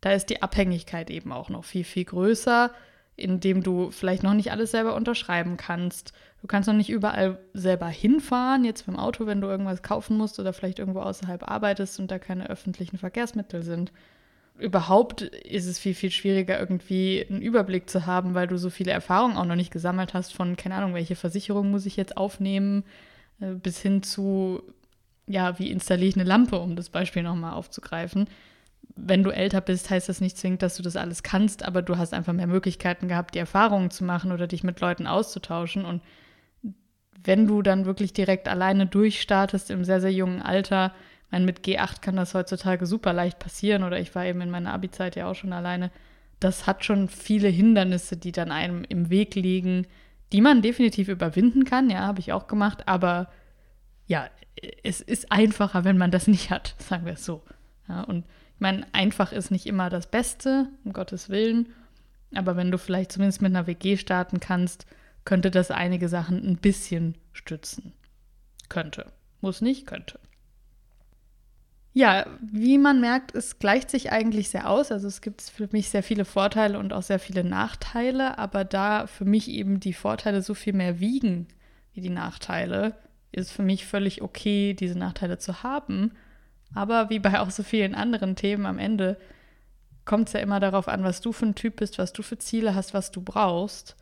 da 0.02 0.12
ist 0.12 0.26
die 0.26 0.41
Abhängigkeit 0.41 1.10
eben 1.10 1.32
auch 1.32 1.47
noch 1.47 1.63
viel, 1.63 1.86
viel 1.86 2.04
größer 2.04 2.69
indem 3.15 3.63
du 3.63 3.91
vielleicht 3.91 4.23
noch 4.23 4.34
nicht 4.34 4.52
alles 4.52 4.71
selber 4.71 4.95
unterschreiben 4.95 5.58
kannst. 5.58 6.13
Du 6.43 6.47
kannst 6.47 6.67
noch 6.67 6.75
nicht 6.75 6.89
überall 6.89 7.39
selber 7.53 7.88
hinfahren, 7.88 8.65
jetzt 8.65 8.86
beim 8.86 8.97
Auto, 8.97 9.25
wenn 9.25 9.39
du 9.39 9.47
irgendwas 9.47 9.82
kaufen 9.82 10.17
musst 10.17 10.41
oder 10.41 10.51
vielleicht 10.51 10.77
irgendwo 10.77 10.99
außerhalb 10.99 11.49
arbeitest 11.49 12.01
und 12.01 12.12
da 12.12 12.19
keine 12.19 12.49
öffentlichen 12.49 12.97
Verkehrsmittel 12.97 13.63
sind. 13.63 13.93
Überhaupt 14.60 15.21
ist 15.21 15.67
es 15.67 15.79
viel, 15.79 15.95
viel 15.95 16.12
schwieriger, 16.12 16.60
irgendwie 16.60 17.25
einen 17.29 17.41
Überblick 17.41 17.89
zu 17.89 18.06
haben, 18.06 18.34
weil 18.34 18.47
du 18.47 18.58
so 18.58 18.69
viele 18.69 18.91
Erfahrungen 18.91 19.38
auch 19.38 19.45
noch 19.45 19.56
nicht 19.56 19.71
gesammelt 19.71 20.13
hast 20.13 20.34
von, 20.34 20.58
keine 20.58 20.75
Ahnung, 20.75 20.93
welche 20.93 21.15
Versicherung 21.15 21.71
muss 21.71 21.86
ich 21.86 21.95
jetzt 21.95 22.17
aufnehmen, 22.17 22.84
äh, 23.39 23.53
bis 23.53 23.79
hin 23.79 24.03
zu, 24.03 24.62
ja, 25.27 25.58
wie 25.60 25.71
installiere 25.71 26.10
ich 26.10 26.15
eine 26.17 26.25
Lampe, 26.25 26.60
um 26.60 26.75
das 26.75 26.89
Beispiel 26.89 27.23
nochmal 27.23 27.53
aufzugreifen 27.53 28.27
wenn 28.95 29.23
du 29.23 29.32
älter 29.32 29.62
bist, 29.62 29.89
heißt 29.89 30.10
das 30.10 30.21
nicht 30.21 30.38
zwingend, 30.38 30.62
dass 30.62 30.75
du 30.75 30.84
das 30.84 30.95
alles 30.95 31.23
kannst, 31.23 31.63
aber 31.63 31.82
du 31.82 31.97
hast 31.97 32.13
einfach 32.13 32.34
mehr 32.34 32.47
Möglichkeiten 32.47 33.08
gehabt, 33.08 33.34
die 33.34 33.39
Erfahrungen 33.39 33.89
zu 33.89 34.03
machen 34.03 34.32
oder 34.32 34.45
dich 34.45 34.63
mit 34.63 34.79
Leuten 34.82 35.08
auszutauschen. 35.08 35.86
Und 35.86 36.03
wenn 37.23 37.47
du 37.47 37.62
dann 37.62 37.86
wirklich 37.86 38.13
direkt 38.13 38.47
alleine 38.47 38.86
durchstartest 38.86 39.69
im 39.69 39.84
sehr, 39.84 40.02
sehr 40.02 40.13
jungen 40.13 40.41
Alter, 40.41 40.93
meine, 41.34 41.45
mit 41.45 41.62
G8 41.62 41.99
kann 42.02 42.15
das 42.15 42.36
heutzutage 42.36 42.86
super 42.86 43.12
leicht 43.12 43.39
passieren 43.39 43.84
oder 43.84 43.99
ich 43.99 44.13
war 44.13 44.23
eben 44.23 44.39
in 44.41 44.52
meiner 44.52 44.71
Abi-Zeit 44.71 45.15
ja 45.15 45.28
auch 45.28 45.34
schon 45.34 45.52
alleine. 45.52 45.91
Das 46.39 46.67
hat 46.67 46.86
schon 46.86 47.10
viele 47.10 47.47
Hindernisse, 47.47 48.17
die 48.17 48.32
dann 48.32 48.52
einem 48.52 48.84
im 48.88 49.10
Weg 49.10 49.34
liegen, 49.34 49.88
die 50.32 50.41
man 50.41 50.62
definitiv 50.62 51.08
überwinden 51.08 51.65
kann. 51.65 51.89
Ja, 51.89 52.02
habe 52.02 52.19
ich 52.19 52.34
auch 52.34 52.45
gemacht, 52.45 52.88
aber 52.88 53.32
ja, 54.06 54.30
es 54.84 55.02
ist 55.02 55.32
einfacher, 55.32 55.84
wenn 55.84 55.97
man 55.97 56.12
das 56.12 56.28
nicht 56.28 56.52
hat, 56.52 56.76
sagen 56.80 57.06
wir 57.06 57.13
es 57.13 57.26
so. 57.26 57.41
Ja, 57.89 58.02
und 58.02 58.26
ich 58.54 58.62
meine, 58.62 58.86
einfach 58.93 59.32
ist 59.32 59.49
nicht 59.49 59.65
immer 59.65 59.89
das 59.89 60.06
Beste, 60.06 60.67
um 60.86 60.93
Gottes 60.93 61.30
Willen. 61.30 61.69
Aber 62.36 62.56
wenn 62.56 62.69
du 62.69 62.78
vielleicht 62.78 63.12
zumindest 63.12 63.41
mit 63.41 63.56
einer 63.56 63.65
WG 63.65 63.97
starten 63.97 64.39
kannst, 64.39 64.86
könnte 65.25 65.51
das 65.51 65.71
einige 65.71 66.09
Sachen 66.09 66.45
ein 66.45 66.57
bisschen 66.57 67.15
stützen. 67.31 67.93
Könnte. 68.69 69.12
Muss 69.41 69.62
nicht, 69.62 69.86
könnte. 69.86 70.19
Ja, 71.95 72.25
wie 72.41 72.79
man 72.79 73.01
merkt, 73.01 73.36
es 73.36 73.59
gleicht 73.59 73.91
sich 73.91 74.12
eigentlich 74.12 74.49
sehr 74.49 74.67
aus. 74.69 74.91
Also 74.91 75.07
es 75.07 75.21
gibt 75.21 75.41
für 75.41 75.69
mich 75.71 75.89
sehr 75.89 76.01
viele 76.01 76.25
Vorteile 76.25 76.79
und 76.79 76.91
auch 76.91 77.03
sehr 77.03 77.19
viele 77.19 77.43
Nachteile. 77.43 78.39
Aber 78.39 78.65
da 78.65 79.05
für 79.05 79.25
mich 79.25 79.47
eben 79.49 79.79
die 79.79 79.93
Vorteile 79.93 80.41
so 80.41 80.55
viel 80.55 80.73
mehr 80.73 80.99
wiegen 80.99 81.47
wie 81.93 82.01
die 82.01 82.09
Nachteile, 82.09 82.95
ist 83.31 83.51
für 83.51 83.62
mich 83.62 83.86
völlig 83.86 84.23
okay, 84.23 84.73
diese 84.73 84.97
Nachteile 84.97 85.38
zu 85.38 85.62
haben. 85.62 86.13
Aber 86.73 87.12
wie 87.12 87.19
bei 87.19 87.39
auch 87.39 87.51
so 87.51 87.62
vielen 87.62 87.93
anderen 87.93 88.36
Themen 88.36 88.65
am 88.65 88.79
Ende 88.79 89.17
kommt 90.05 90.27
es 90.29 90.33
ja 90.33 90.39
immer 90.39 90.59
darauf 90.59 90.88
an, 90.88 91.03
was 91.03 91.21
du 91.21 91.31
für 91.31 91.45
ein 91.45 91.55
Typ 91.55 91.77
bist, 91.77 91.99
was 91.99 92.12
du 92.12 92.23
für 92.23 92.39
Ziele 92.39 92.73
hast, 92.73 92.95
was 92.95 93.12
du 93.12 93.21
brauchst. 93.21 93.95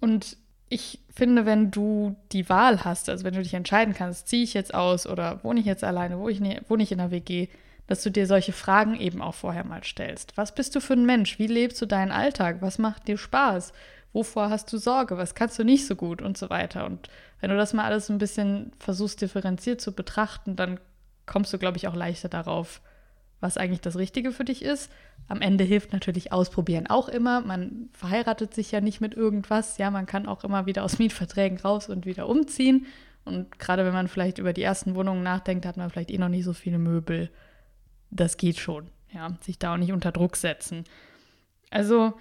Und 0.00 0.36
ich 0.68 1.00
finde, 1.14 1.46
wenn 1.46 1.70
du 1.70 2.16
die 2.32 2.48
Wahl 2.48 2.84
hast, 2.84 3.08
also 3.08 3.24
wenn 3.24 3.34
du 3.34 3.42
dich 3.42 3.54
entscheiden 3.54 3.92
kannst, 3.94 4.28
ziehe 4.28 4.44
ich 4.44 4.54
jetzt 4.54 4.72
aus 4.72 5.06
oder 5.06 5.42
wohne 5.42 5.60
ich 5.60 5.66
jetzt 5.66 5.84
alleine, 5.84 6.18
wohne 6.18 6.32
ich, 6.32 6.40
ne, 6.40 6.62
wohne 6.68 6.82
ich 6.82 6.92
in 6.92 6.98
der 6.98 7.10
WG, 7.10 7.48
dass 7.88 8.02
du 8.02 8.10
dir 8.10 8.26
solche 8.26 8.52
Fragen 8.52 8.98
eben 8.98 9.20
auch 9.20 9.34
vorher 9.34 9.64
mal 9.64 9.82
stellst. 9.82 10.36
Was 10.36 10.54
bist 10.54 10.76
du 10.76 10.80
für 10.80 10.92
ein 10.92 11.06
Mensch? 11.06 11.40
Wie 11.40 11.48
lebst 11.48 11.82
du 11.82 11.86
deinen 11.86 12.12
Alltag? 12.12 12.58
Was 12.60 12.78
macht 12.78 13.08
dir 13.08 13.18
Spaß? 13.18 13.72
Wovor 14.12 14.48
hast 14.48 14.72
du 14.72 14.78
Sorge? 14.78 15.16
Was 15.16 15.34
kannst 15.34 15.58
du 15.58 15.64
nicht 15.64 15.86
so 15.86 15.96
gut 15.96 16.22
und 16.22 16.38
so 16.38 16.50
weiter? 16.50 16.86
Und 16.86 17.08
wenn 17.40 17.50
du 17.50 17.56
das 17.56 17.72
mal 17.72 17.84
alles 17.84 18.08
ein 18.08 18.18
bisschen 18.18 18.72
versuchst 18.78 19.20
differenziert 19.20 19.80
zu 19.80 19.92
betrachten, 19.92 20.54
dann 20.54 20.78
kommst 21.26 21.52
du, 21.52 21.58
glaube 21.58 21.78
ich, 21.78 21.88
auch 21.88 21.96
leichter 21.96 22.28
darauf, 22.28 22.80
was 23.40 23.56
eigentlich 23.56 23.80
das 23.80 23.96
Richtige 23.96 24.32
für 24.32 24.44
dich 24.44 24.62
ist. 24.62 24.90
Am 25.28 25.40
Ende 25.40 25.64
hilft 25.64 25.92
natürlich 25.92 26.32
Ausprobieren 26.32 26.86
auch 26.86 27.08
immer. 27.08 27.40
Man 27.40 27.88
verheiratet 27.92 28.54
sich 28.54 28.70
ja 28.72 28.80
nicht 28.80 29.00
mit 29.00 29.14
irgendwas. 29.14 29.78
Ja, 29.78 29.90
man 29.90 30.06
kann 30.06 30.26
auch 30.26 30.44
immer 30.44 30.66
wieder 30.66 30.84
aus 30.84 30.98
Mietverträgen 31.00 31.58
raus 31.58 31.88
und 31.88 32.06
wieder 32.06 32.28
umziehen. 32.28 32.86
Und 33.24 33.58
gerade 33.58 33.84
wenn 33.84 33.92
man 33.92 34.08
vielleicht 34.08 34.38
über 34.38 34.52
die 34.52 34.62
ersten 34.62 34.94
Wohnungen 34.94 35.22
nachdenkt, 35.22 35.66
hat 35.66 35.76
man 35.76 35.90
vielleicht 35.90 36.10
eh 36.10 36.18
noch 36.18 36.28
nicht 36.28 36.44
so 36.44 36.52
viele 36.52 36.78
Möbel. 36.78 37.30
Das 38.10 38.36
geht 38.36 38.58
schon. 38.58 38.88
Ja, 39.12 39.36
sich 39.40 39.58
da 39.58 39.74
auch 39.74 39.78
nicht 39.78 39.92
unter 39.92 40.12
Druck 40.12 40.36
setzen. 40.36 40.84
Also 41.70 42.14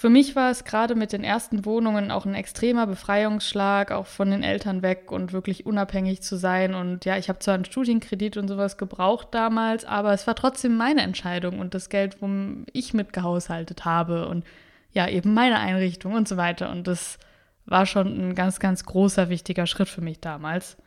für 0.00 0.08
mich 0.08 0.34
war 0.34 0.50
es 0.50 0.64
gerade 0.64 0.94
mit 0.94 1.12
den 1.12 1.22
ersten 1.22 1.66
Wohnungen 1.66 2.10
auch 2.10 2.24
ein 2.24 2.34
extremer 2.34 2.86
Befreiungsschlag, 2.86 3.92
auch 3.92 4.06
von 4.06 4.30
den 4.30 4.42
Eltern 4.42 4.80
weg 4.80 5.12
und 5.12 5.34
wirklich 5.34 5.66
unabhängig 5.66 6.22
zu 6.22 6.36
sein. 6.36 6.72
Und 6.74 7.04
ja, 7.04 7.18
ich 7.18 7.28
habe 7.28 7.40
zwar 7.40 7.52
einen 7.52 7.66
Studienkredit 7.66 8.38
und 8.38 8.48
sowas 8.48 8.78
gebraucht 8.78 9.28
damals, 9.32 9.84
aber 9.84 10.14
es 10.14 10.26
war 10.26 10.34
trotzdem 10.34 10.74
meine 10.74 11.02
Entscheidung 11.02 11.58
und 11.58 11.74
das 11.74 11.90
Geld, 11.90 12.22
womit 12.22 12.70
ich 12.72 12.94
mitgehaushaltet 12.94 13.84
habe 13.84 14.26
und 14.26 14.46
ja, 14.90 15.06
eben 15.06 15.34
meine 15.34 15.58
Einrichtung 15.58 16.14
und 16.14 16.26
so 16.26 16.38
weiter. 16.38 16.70
Und 16.70 16.86
das 16.86 17.18
war 17.66 17.84
schon 17.84 18.30
ein 18.30 18.34
ganz, 18.34 18.58
ganz 18.58 18.86
großer, 18.86 19.28
wichtiger 19.28 19.66
Schritt 19.66 19.90
für 19.90 20.00
mich 20.00 20.18
damals. 20.18 20.78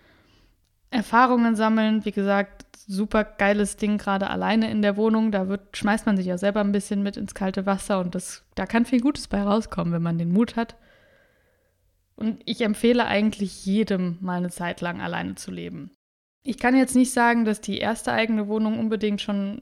Erfahrungen 0.94 1.56
sammeln. 1.56 2.06
Wie 2.06 2.12
gesagt, 2.12 2.66
super 2.88 3.24
geiles 3.24 3.78
Ding 3.78 3.98
gerade 3.98 4.30
alleine 4.30 4.70
in 4.70 4.82
der 4.82 4.98
Wohnung. 4.98 5.32
Da 5.32 5.48
wird, 5.48 5.76
schmeißt 5.76 6.06
man 6.06 6.18
sich 6.18 6.26
ja 6.26 6.38
selber 6.38 6.62
ein 6.62 6.72
bisschen 6.72 7.04
mit 7.04 7.18
ins 7.18 7.34
kalte 7.34 7.66
Wasser 7.66 8.00
und 8.00 8.16
das, 8.16 8.44
da 8.56 8.66
kann 8.66 8.86
viel 8.86 9.02
Gutes 9.02 9.28
bei 9.28 9.42
rauskommen, 9.42 9.94
wenn 9.94 10.02
man 10.02 10.18
den 10.18 10.32
Mut 10.32 10.56
hat. 10.56 10.76
Und 12.16 12.42
ich 12.46 12.62
empfehle 12.62 13.06
eigentlich 13.06 13.66
jedem, 13.66 14.18
mal 14.22 14.38
eine 14.38 14.50
Zeit 14.50 14.82
lang 14.82 15.02
alleine 15.02 15.36
zu 15.36 15.52
leben. 15.52 15.92
Ich 16.44 16.58
kann 16.58 16.76
jetzt 16.76 16.96
nicht 16.96 17.12
sagen, 17.12 17.46
dass 17.46 17.62
die 17.62 17.80
erste 17.80 18.12
eigene 18.12 18.48
Wohnung 18.48 18.80
unbedingt 18.80 19.22
schon 19.22 19.62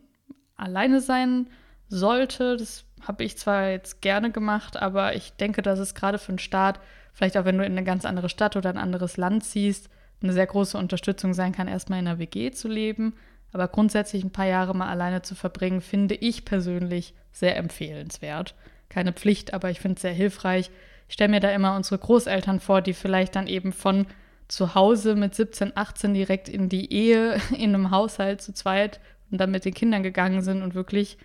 alleine 0.58 1.00
sein 1.00 1.48
sollte. 1.88 2.58
Das 2.58 2.86
habe 3.02 3.24
ich 3.24 3.38
zwar 3.38 3.70
jetzt 3.70 4.02
gerne 4.02 4.32
gemacht, 4.32 4.78
aber 4.78 5.15
ich 5.15 5.34
denke, 5.34 5.62
dass 5.62 5.80
es 5.80 5.96
gerade 5.96 6.17
für 6.17 6.34
den 6.34 6.39
Start, 6.39 6.80
vielleicht 7.13 7.38
auch 7.38 7.46
wenn 7.46 7.58
du 7.58 7.65
in 7.65 7.72
eine 7.72 7.84
ganz 7.84 8.04
andere 8.04 8.30
Stadt 8.30 8.56
oder 8.56 8.70
ein 8.70 8.78
anderes 8.78 9.15
Land 9.17 9.44
ziehst, 9.44 9.89
eine 10.22 10.34
sehr 10.34 10.48
große 10.48 10.78
Unterstützung 10.78 11.34
sein 11.34 11.52
kann, 11.52 11.68
erstmal 11.68 12.00
in 12.00 12.08
einer 12.08 12.20
WG 12.20 12.52
zu 12.52 12.68
leben. 12.68 13.14
Aber 13.54 13.68
grundsätzlich 13.68 14.24
ein 14.24 14.32
paar 14.32 14.46
Jahre 14.46 14.76
mal 14.76 14.90
alleine 14.90 15.22
zu 15.22 15.36
verbringen, 15.36 15.82
finde 15.82 16.16
ich 16.16 16.46
persönlich 16.46 17.14
sehr 17.32 17.58
empfehlenswert. 17.58 18.56
Keine 18.90 19.14
Pflicht, 19.14 19.54
aber 19.54 19.70
ich 19.70 19.80
finde 19.80 19.96
es 19.96 20.02
sehr 20.02 20.14
hilfreich. 20.14 20.70
Ich 21.08 21.14
stelle 21.14 21.32
mir 21.32 21.40
da 21.40 21.52
immer 21.52 21.76
unsere 21.76 21.98
Großeltern 21.98 22.60
vor, 22.60 22.82
die 22.82 22.94
vielleicht 22.94 23.36
dann 23.36 23.48
eben 23.48 23.74
von 23.74 24.06
zu 24.48 24.76
Hause 24.76 25.16
mit 25.16 25.34
17, 25.34 25.76
18 25.76 26.14
direkt 26.14 26.50
in 26.50 26.70
die 26.70 26.94
Ehe, 26.94 27.40
in 27.52 27.74
einem 27.74 27.92
Haushalt 27.92 28.42
zu 28.42 28.54
zweit 28.54 29.00
und 29.32 29.40
dann 29.40 29.52
mit 29.52 29.66
den 29.66 29.74
Kindern 29.74 30.04
gegangen 30.04 30.42
sind 30.42 30.62
und 30.62 30.76
wirklich, 30.76 31.18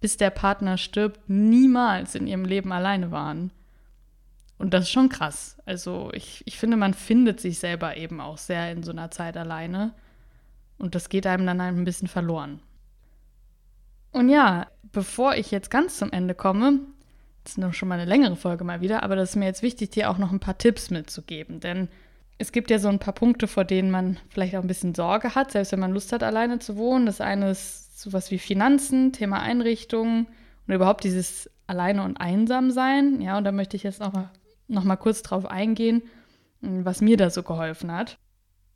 bis 0.00 0.16
der 0.16 0.30
Partner 0.30 0.78
stirbt, 0.78 1.28
niemals 1.28 2.14
in 2.14 2.26
ihrem 2.26 2.44
Leben 2.44 2.72
alleine 2.72 3.10
waren. 3.10 3.50
Und 4.62 4.72
das 4.72 4.84
ist 4.84 4.92
schon 4.92 5.08
krass. 5.08 5.56
Also 5.66 6.10
ich, 6.14 6.44
ich 6.46 6.56
finde, 6.56 6.76
man 6.76 6.94
findet 6.94 7.40
sich 7.40 7.58
selber 7.58 7.96
eben 7.96 8.20
auch 8.20 8.38
sehr 8.38 8.70
in 8.70 8.84
so 8.84 8.92
einer 8.92 9.10
Zeit 9.10 9.36
alleine. 9.36 9.92
Und 10.78 10.94
das 10.94 11.08
geht 11.08 11.26
einem 11.26 11.44
dann 11.44 11.60
ein 11.60 11.82
bisschen 11.82 12.06
verloren. 12.06 12.60
Und 14.12 14.28
ja, 14.28 14.68
bevor 14.92 15.34
ich 15.34 15.50
jetzt 15.50 15.68
ganz 15.68 15.98
zum 15.98 16.12
Ende 16.12 16.36
komme, 16.36 16.78
das 17.42 17.54
ist 17.54 17.58
noch 17.58 17.74
schon 17.74 17.88
mal 17.88 17.98
eine 17.98 18.08
längere 18.08 18.36
Folge 18.36 18.62
mal 18.62 18.80
wieder, 18.80 19.02
aber 19.02 19.16
das 19.16 19.30
ist 19.30 19.36
mir 19.36 19.46
jetzt 19.46 19.64
wichtig, 19.64 19.90
dir 19.90 20.08
auch 20.08 20.18
noch 20.18 20.30
ein 20.30 20.38
paar 20.38 20.58
Tipps 20.58 20.90
mitzugeben. 20.90 21.58
Denn 21.58 21.88
es 22.38 22.52
gibt 22.52 22.70
ja 22.70 22.78
so 22.78 22.86
ein 22.86 23.00
paar 23.00 23.14
Punkte, 23.14 23.48
vor 23.48 23.64
denen 23.64 23.90
man 23.90 24.16
vielleicht 24.28 24.54
auch 24.54 24.62
ein 24.62 24.68
bisschen 24.68 24.94
Sorge 24.94 25.34
hat, 25.34 25.50
selbst 25.50 25.72
wenn 25.72 25.80
man 25.80 25.92
Lust 25.92 26.12
hat, 26.12 26.22
alleine 26.22 26.60
zu 26.60 26.76
wohnen. 26.76 27.06
Das 27.06 27.20
eine 27.20 27.50
ist 27.50 28.00
sowas 28.00 28.30
wie 28.30 28.38
Finanzen, 28.38 29.12
Thema 29.12 29.40
Einrichtungen 29.40 30.28
und 30.68 30.74
überhaupt 30.74 31.02
dieses 31.02 31.50
Alleine 31.66 32.04
und 32.04 32.18
Einsam 32.18 32.70
sein. 32.70 33.20
Ja, 33.20 33.38
und 33.38 33.42
da 33.42 33.50
möchte 33.50 33.76
ich 33.76 33.82
jetzt 33.82 33.98
noch 33.98 34.12
mal, 34.12 34.30
noch 34.72 34.84
mal 34.84 34.96
kurz 34.96 35.22
drauf 35.22 35.46
eingehen, 35.46 36.02
was 36.60 37.00
mir 37.00 37.16
da 37.16 37.30
so 37.30 37.42
geholfen 37.42 37.92
hat. 37.92 38.18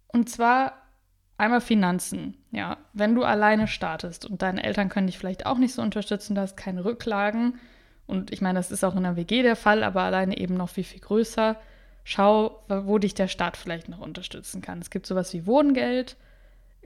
Und 0.08 0.28
zwar 0.28 0.74
einmal 1.38 1.60
Finanzen. 1.60 2.36
Ja, 2.50 2.78
wenn 2.92 3.14
du 3.14 3.24
alleine 3.24 3.68
startest 3.68 4.24
und 4.26 4.42
deine 4.42 4.64
Eltern 4.64 4.88
können 4.88 5.06
dich 5.06 5.18
vielleicht 5.18 5.46
auch 5.46 5.58
nicht 5.58 5.74
so 5.74 5.82
unterstützen, 5.82 6.34
du 6.34 6.40
hast 6.40 6.56
keine 6.56 6.84
Rücklagen. 6.84 7.58
Und 8.06 8.32
ich 8.32 8.40
meine, 8.40 8.58
das 8.58 8.70
ist 8.70 8.84
auch 8.84 8.96
in 8.96 9.02
der 9.02 9.16
WG 9.16 9.42
der 9.42 9.56
Fall, 9.56 9.82
aber 9.82 10.02
alleine 10.02 10.38
eben 10.38 10.54
noch 10.54 10.68
viel, 10.68 10.84
viel 10.84 11.00
größer 11.00 11.56
schau, 12.06 12.62
wo 12.68 12.98
dich 12.98 13.14
der 13.14 13.26
Staat 13.26 13.56
vielleicht 13.56 13.88
noch 13.88 13.98
unterstützen 13.98 14.62
kann. 14.62 14.78
Es 14.78 14.90
gibt 14.90 15.06
sowas 15.06 15.34
wie 15.34 15.44
Wohngeld. 15.44 16.16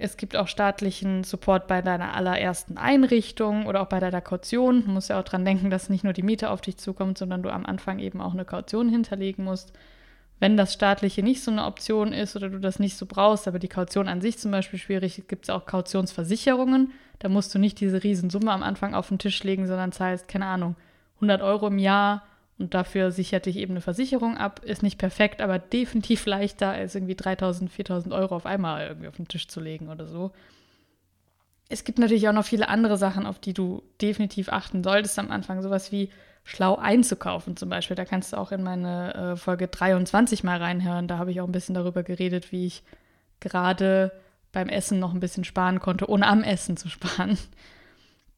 Es 0.03 0.17
gibt 0.17 0.35
auch 0.35 0.49
staatlichen 0.49 1.25
Support 1.25 1.67
bei 1.67 1.83
deiner 1.83 2.15
allerersten 2.15 2.79
Einrichtung 2.79 3.67
oder 3.67 3.83
auch 3.83 3.89
bei 3.89 4.01
deiner 4.01 4.23
Kaution. 4.23 4.83
Du 4.87 4.91
musst 4.91 5.11
ja 5.11 5.21
auch 5.21 5.25
dran 5.25 5.45
denken, 5.45 5.69
dass 5.69 5.91
nicht 5.91 6.05
nur 6.05 6.15
die 6.15 6.23
Miete 6.23 6.49
auf 6.49 6.63
dich 6.63 6.79
zukommt, 6.79 7.19
sondern 7.19 7.43
du 7.43 7.51
am 7.51 7.67
Anfang 7.67 7.99
eben 7.99 8.23
auch 8.23 8.33
eine 8.33 8.47
Kaution 8.47 8.89
hinterlegen 8.89 9.45
musst. 9.45 9.75
Wenn 10.39 10.57
das 10.57 10.73
staatliche 10.73 11.23
nicht 11.23 11.45
so 11.45 11.51
eine 11.51 11.67
Option 11.67 12.15
ist 12.15 12.35
oder 12.35 12.49
du 12.49 12.61
das 12.61 12.79
nicht 12.79 12.97
so 12.97 13.05
brauchst, 13.05 13.47
aber 13.47 13.59
die 13.59 13.69
Kaution 13.69 14.09
an 14.09 14.23
sich 14.23 14.39
zum 14.39 14.51
Beispiel 14.51 14.79
schwierig, 14.79 15.23
gibt 15.29 15.45
es 15.45 15.51
auch 15.51 15.67
Kautionsversicherungen. 15.67 16.93
Da 17.19 17.29
musst 17.29 17.55
du 17.55 17.59
nicht 17.59 17.79
diese 17.79 18.03
Riesensumme 18.03 18.51
am 18.51 18.63
Anfang 18.63 18.95
auf 18.95 19.09
den 19.09 19.19
Tisch 19.19 19.45
legen, 19.45 19.67
sondern 19.67 19.93
zahlst, 19.93 20.29
keine 20.29 20.47
Ahnung, 20.47 20.77
100 21.17 21.43
Euro 21.43 21.67
im 21.67 21.79
Jahr 21.79 22.23
und 22.61 22.75
dafür 22.75 23.11
sichert 23.11 23.47
dich 23.47 23.57
eben 23.57 23.73
eine 23.73 23.81
Versicherung 23.81 24.37
ab. 24.37 24.61
Ist 24.65 24.83
nicht 24.83 24.99
perfekt, 24.99 25.41
aber 25.41 25.59
definitiv 25.59 26.27
leichter, 26.27 26.71
als 26.71 26.95
irgendwie 26.95 27.17
3000, 27.17 27.71
4000 27.71 28.15
Euro 28.15 28.37
auf 28.37 28.47
einmal 28.47 28.87
irgendwie 28.87 29.09
auf 29.09 29.17
den 29.17 29.29
Tisch 29.29 29.49
zu 29.49 29.61
legen 29.61 29.89
oder 29.89 30.07
so. 30.07 30.31
Es 31.69 31.85
gibt 31.85 31.99
natürlich 31.99 32.29
auch 32.29 32.33
noch 32.33 32.45
viele 32.45 32.69
andere 32.69 32.97
Sachen, 32.97 33.27
auf 33.27 33.39
die 33.39 33.55
du 33.55 33.83
definitiv 34.03 34.51
achten 34.51 34.85
solltest 34.85 35.19
am 35.19 35.31
Anfang. 35.31 35.63
Sowas 35.63 35.91
wie 35.91 36.11
schlau 36.45 36.77
einzukaufen 36.77 37.57
zum 37.57 37.69
Beispiel. 37.69 37.97
Da 37.97 38.05
kannst 38.05 38.33
du 38.33 38.37
auch 38.37 38.53
in 38.53 38.63
meine 38.63 39.15
äh, 39.15 39.37
Folge 39.37 39.69
23 39.69 40.45
mal 40.45 40.59
reinhören. 40.59 41.09
Da 41.09 41.19
habe 41.19 41.31
ich 41.31 41.41
auch 41.41 41.47
ein 41.47 41.53
bisschen 41.53 41.75
darüber 41.75 42.03
geredet, 42.03 42.53
wie 42.53 42.67
ich 42.67 42.83
gerade 43.39 44.13
beim 44.53 44.69
Essen 44.69 44.99
noch 44.99 45.15
ein 45.15 45.21
bisschen 45.21 45.45
sparen 45.45 45.81
konnte, 45.81 46.11
ohne 46.11 46.27
am 46.27 46.43
Essen 46.43 46.77
zu 46.77 46.89
sparen. 46.89 47.39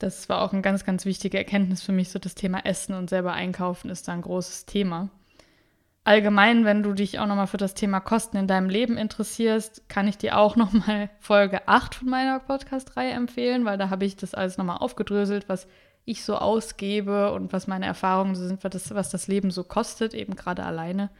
Das 0.03 0.29
war 0.29 0.43
auch 0.43 0.53
eine 0.53 0.63
ganz, 0.63 0.85
ganz 0.85 1.05
wichtige 1.05 1.39
Erkenntnis 1.39 1.81
für 1.81 1.93
mich. 1.93 2.11
So 2.11 2.19
das 2.19 2.35
Thema 2.35 2.67
Essen 2.67 2.95
und 2.95 3.09
selber 3.09 3.35
einkaufen 3.35 3.89
ist 3.89 4.09
da 4.09 4.13
ein 4.13 4.23
großes 4.23 4.67
Thema. 4.67 5.11
Allgemein, 6.03 6.65
wenn 6.65 6.83
du 6.83 6.93
dich 6.93 7.21
auch 7.21 7.27
nochmal 7.27 7.47
für 7.47 7.57
das 7.57 7.75
Thema 7.75 8.01
Kosten 8.01 8.37
in 8.37 8.49
deinem 8.49 8.69
Leben 8.69 8.97
interessierst, 8.97 9.89
kann 9.89 10.09
ich 10.09 10.19
dir 10.19 10.37
auch 10.39 10.57
nochmal 10.57 11.09
Folge 11.21 11.69
8 11.69 11.95
von 11.95 12.09
meiner 12.09 12.41
Podcast-Reihe 12.41 13.13
empfehlen, 13.13 13.65
weil 13.65 13.79
da 13.79 13.91
habe 13.91 14.05
ich 14.05 14.17
das 14.17 14.35
alles 14.35 14.59
nochmal 14.59 14.79
aufgedröselt, 14.79 15.49
was 15.49 15.69
ich 16.05 16.25
so 16.25 16.37
ausgebe 16.37 17.33
und 17.33 17.53
was 17.53 17.69
meine 17.69 17.87
Erfahrungen 17.87 18.35
sind, 18.35 18.65
was 18.65 18.73
das, 18.73 18.93
was 18.93 19.11
das 19.11 19.29
Leben 19.29 19.53
so 19.53 19.63
kostet, 19.63 20.15
eben 20.15 20.35
gerade 20.35 20.65
alleine. 20.65 21.11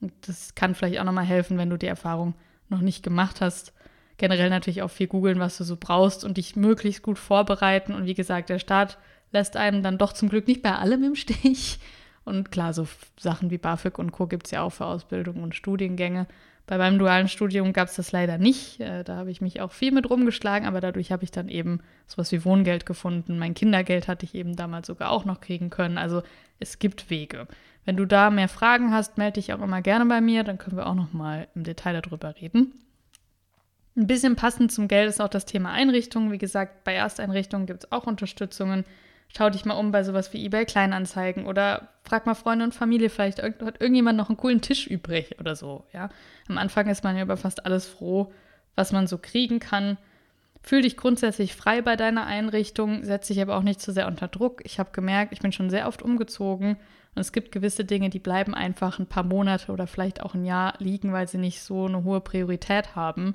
Und 0.00 0.12
das 0.28 0.54
kann 0.54 0.76
vielleicht 0.76 1.00
auch 1.00 1.04
nochmal 1.04 1.24
helfen, 1.24 1.58
wenn 1.58 1.70
du 1.70 1.76
die 1.76 1.88
Erfahrung 1.88 2.34
noch 2.68 2.82
nicht 2.82 3.02
gemacht 3.02 3.40
hast, 3.40 3.72
generell 4.22 4.50
natürlich 4.50 4.82
auch 4.82 4.90
viel 4.90 5.08
googeln, 5.08 5.40
was 5.40 5.58
du 5.58 5.64
so 5.64 5.76
brauchst 5.76 6.24
und 6.24 6.36
dich 6.36 6.54
möglichst 6.54 7.02
gut 7.02 7.18
vorbereiten. 7.18 7.92
Und 7.92 8.06
wie 8.06 8.14
gesagt, 8.14 8.50
der 8.50 8.60
Staat 8.60 8.96
lässt 9.32 9.56
einem 9.56 9.82
dann 9.82 9.98
doch 9.98 10.12
zum 10.12 10.28
Glück 10.28 10.46
nicht 10.46 10.62
bei 10.62 10.76
allem 10.76 11.02
im 11.02 11.16
Stich. 11.16 11.80
Und 12.24 12.52
klar, 12.52 12.72
so 12.72 12.86
Sachen 13.18 13.50
wie 13.50 13.58
BAföG 13.58 13.98
und 13.98 14.12
Co. 14.12 14.28
gibt 14.28 14.46
es 14.46 14.52
ja 14.52 14.62
auch 14.62 14.70
für 14.70 14.86
Ausbildung 14.86 15.42
und 15.42 15.56
Studiengänge. 15.56 16.28
Bei 16.68 16.78
meinem 16.78 17.00
dualen 17.00 17.26
Studium 17.26 17.72
gab 17.72 17.88
es 17.88 17.96
das 17.96 18.12
leider 18.12 18.38
nicht. 18.38 18.78
Äh, 18.78 19.02
da 19.02 19.16
habe 19.16 19.32
ich 19.32 19.40
mich 19.40 19.60
auch 19.60 19.72
viel 19.72 19.90
mit 19.90 20.08
rumgeschlagen, 20.08 20.68
aber 20.68 20.80
dadurch 20.80 21.10
habe 21.10 21.24
ich 21.24 21.32
dann 21.32 21.48
eben 21.48 21.80
sowas 22.06 22.30
wie 22.30 22.44
Wohngeld 22.44 22.86
gefunden. 22.86 23.40
Mein 23.40 23.54
Kindergeld 23.54 24.06
hatte 24.06 24.24
ich 24.24 24.36
eben 24.36 24.54
damals 24.54 24.86
sogar 24.86 25.10
auch 25.10 25.24
noch 25.24 25.40
kriegen 25.40 25.68
können. 25.68 25.98
Also 25.98 26.22
es 26.60 26.78
gibt 26.78 27.10
Wege. 27.10 27.48
Wenn 27.84 27.96
du 27.96 28.06
da 28.06 28.30
mehr 28.30 28.46
Fragen 28.46 28.92
hast, 28.92 29.18
melde 29.18 29.40
dich 29.40 29.52
auch 29.52 29.60
immer 29.60 29.82
gerne 29.82 30.06
bei 30.06 30.20
mir, 30.20 30.44
dann 30.44 30.58
können 30.58 30.76
wir 30.76 30.86
auch 30.86 30.94
noch 30.94 31.12
mal 31.12 31.48
im 31.56 31.64
Detail 31.64 32.00
darüber 32.00 32.36
reden. 32.40 32.72
Ein 33.94 34.06
bisschen 34.06 34.36
passend 34.36 34.72
zum 34.72 34.88
Geld 34.88 35.08
ist 35.08 35.20
auch 35.20 35.28
das 35.28 35.44
Thema 35.44 35.70
Einrichtungen. 35.70 36.32
Wie 36.32 36.38
gesagt, 36.38 36.84
bei 36.84 36.94
Ersteinrichtungen 36.94 37.66
gibt 37.66 37.84
es 37.84 37.92
auch 37.92 38.06
Unterstützungen. 38.06 38.84
Schau 39.34 39.50
dich 39.50 39.64
mal 39.64 39.74
um 39.74 39.92
bei 39.92 40.02
sowas 40.02 40.32
wie 40.32 40.44
eBay 40.44 40.64
Kleinanzeigen 40.64 41.46
oder 41.46 41.88
frag 42.04 42.26
mal 42.26 42.34
Freunde 42.34 42.64
und 42.64 42.74
Familie, 42.74 43.08
vielleicht 43.08 43.42
hat 43.42 43.80
irgendjemand 43.80 44.18
noch 44.18 44.28
einen 44.28 44.36
coolen 44.36 44.60
Tisch 44.60 44.86
übrig 44.86 45.36
oder 45.40 45.56
so. 45.56 45.84
Ja? 45.92 46.10
Am 46.48 46.58
Anfang 46.58 46.88
ist 46.88 47.04
man 47.04 47.16
ja 47.16 47.22
über 47.22 47.36
fast 47.36 47.64
alles 47.64 47.86
froh, 47.86 48.32
was 48.76 48.92
man 48.92 49.06
so 49.06 49.16
kriegen 49.18 49.58
kann. 49.58 49.96
Fühl 50.62 50.82
dich 50.82 50.96
grundsätzlich 50.96 51.56
frei 51.56 51.82
bei 51.82 51.96
deiner 51.96 52.26
Einrichtung, 52.26 53.04
setz 53.04 53.28
dich 53.28 53.40
aber 53.40 53.56
auch 53.56 53.62
nicht 53.62 53.80
zu 53.80 53.92
sehr 53.92 54.06
unter 54.06 54.28
Druck. 54.28 54.60
Ich 54.64 54.78
habe 54.78 54.90
gemerkt, 54.92 55.32
ich 55.32 55.40
bin 55.40 55.52
schon 55.52 55.70
sehr 55.70 55.88
oft 55.88 56.02
umgezogen 56.02 56.76
und 57.14 57.20
es 57.20 57.32
gibt 57.32 57.52
gewisse 57.52 57.84
Dinge, 57.84 58.10
die 58.10 58.20
bleiben 58.20 58.54
einfach 58.54 58.98
ein 58.98 59.06
paar 59.06 59.24
Monate 59.24 59.72
oder 59.72 59.86
vielleicht 59.86 60.22
auch 60.22 60.34
ein 60.34 60.44
Jahr 60.44 60.74
liegen, 60.78 61.12
weil 61.12 61.26
sie 61.26 61.38
nicht 61.38 61.62
so 61.62 61.86
eine 61.86 62.04
hohe 62.04 62.20
Priorität 62.20 62.94
haben 62.96 63.34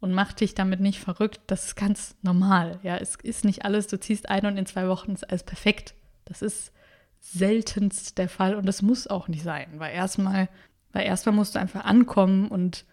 und 0.00 0.12
mach 0.12 0.32
dich 0.32 0.54
damit 0.54 0.80
nicht 0.80 1.00
verrückt. 1.00 1.40
Das 1.46 1.66
ist 1.66 1.76
ganz 1.76 2.16
normal. 2.22 2.78
Ja, 2.82 2.96
es 2.96 3.16
ist 3.16 3.44
nicht 3.44 3.64
alles, 3.64 3.86
du 3.86 3.98
ziehst 3.98 4.28
ein 4.28 4.46
und 4.46 4.56
in 4.56 4.66
zwei 4.66 4.88
Wochen 4.88 5.12
ist 5.12 5.28
alles 5.28 5.42
perfekt. 5.42 5.94
Das 6.24 6.42
ist 6.42 6.72
seltenst 7.20 8.18
der 8.18 8.28
Fall 8.28 8.54
und 8.54 8.66
das 8.66 8.82
muss 8.82 9.06
auch 9.06 9.28
nicht 9.28 9.42
sein, 9.42 9.66
weil 9.78 9.94
erstmal, 9.94 10.48
weil 10.92 11.06
erstmal 11.06 11.34
musst 11.34 11.54
du 11.54 11.58
einfach 11.58 11.84
ankommen 11.84 12.48
und 12.48 12.84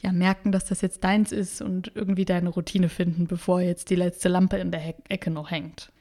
ja 0.00 0.12
merken, 0.12 0.52
dass 0.52 0.64
das 0.64 0.80
jetzt 0.80 1.04
deins 1.04 1.32
ist 1.32 1.60
und 1.62 1.92
irgendwie 1.94 2.24
deine 2.24 2.48
Routine 2.48 2.88
finden, 2.88 3.26
bevor 3.26 3.60
jetzt 3.60 3.90
die 3.90 3.94
letzte 3.94 4.28
Lampe 4.28 4.56
in 4.56 4.70
der 4.70 4.94
Ecke 5.08 5.30
noch 5.30 5.50
hängt. 5.50 5.92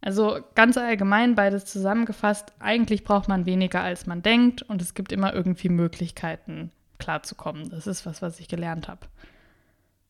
Also 0.00 0.38
ganz 0.54 0.76
allgemein 0.76 1.34
beides 1.34 1.64
zusammengefasst, 1.64 2.52
eigentlich 2.58 3.02
braucht 3.02 3.28
man 3.28 3.46
weniger 3.46 3.82
als 3.82 4.06
man 4.06 4.22
denkt 4.22 4.62
und 4.62 4.82
es 4.82 4.94
gibt 4.94 5.10
immer 5.10 5.32
irgendwie 5.32 5.68
Möglichkeiten 5.68 6.70
klarzukommen. 6.98 7.70
Das 7.70 7.86
ist 7.86 8.04
was, 8.04 8.20
was 8.20 8.38
ich 8.40 8.48
gelernt 8.48 8.88
habe. 8.88 9.06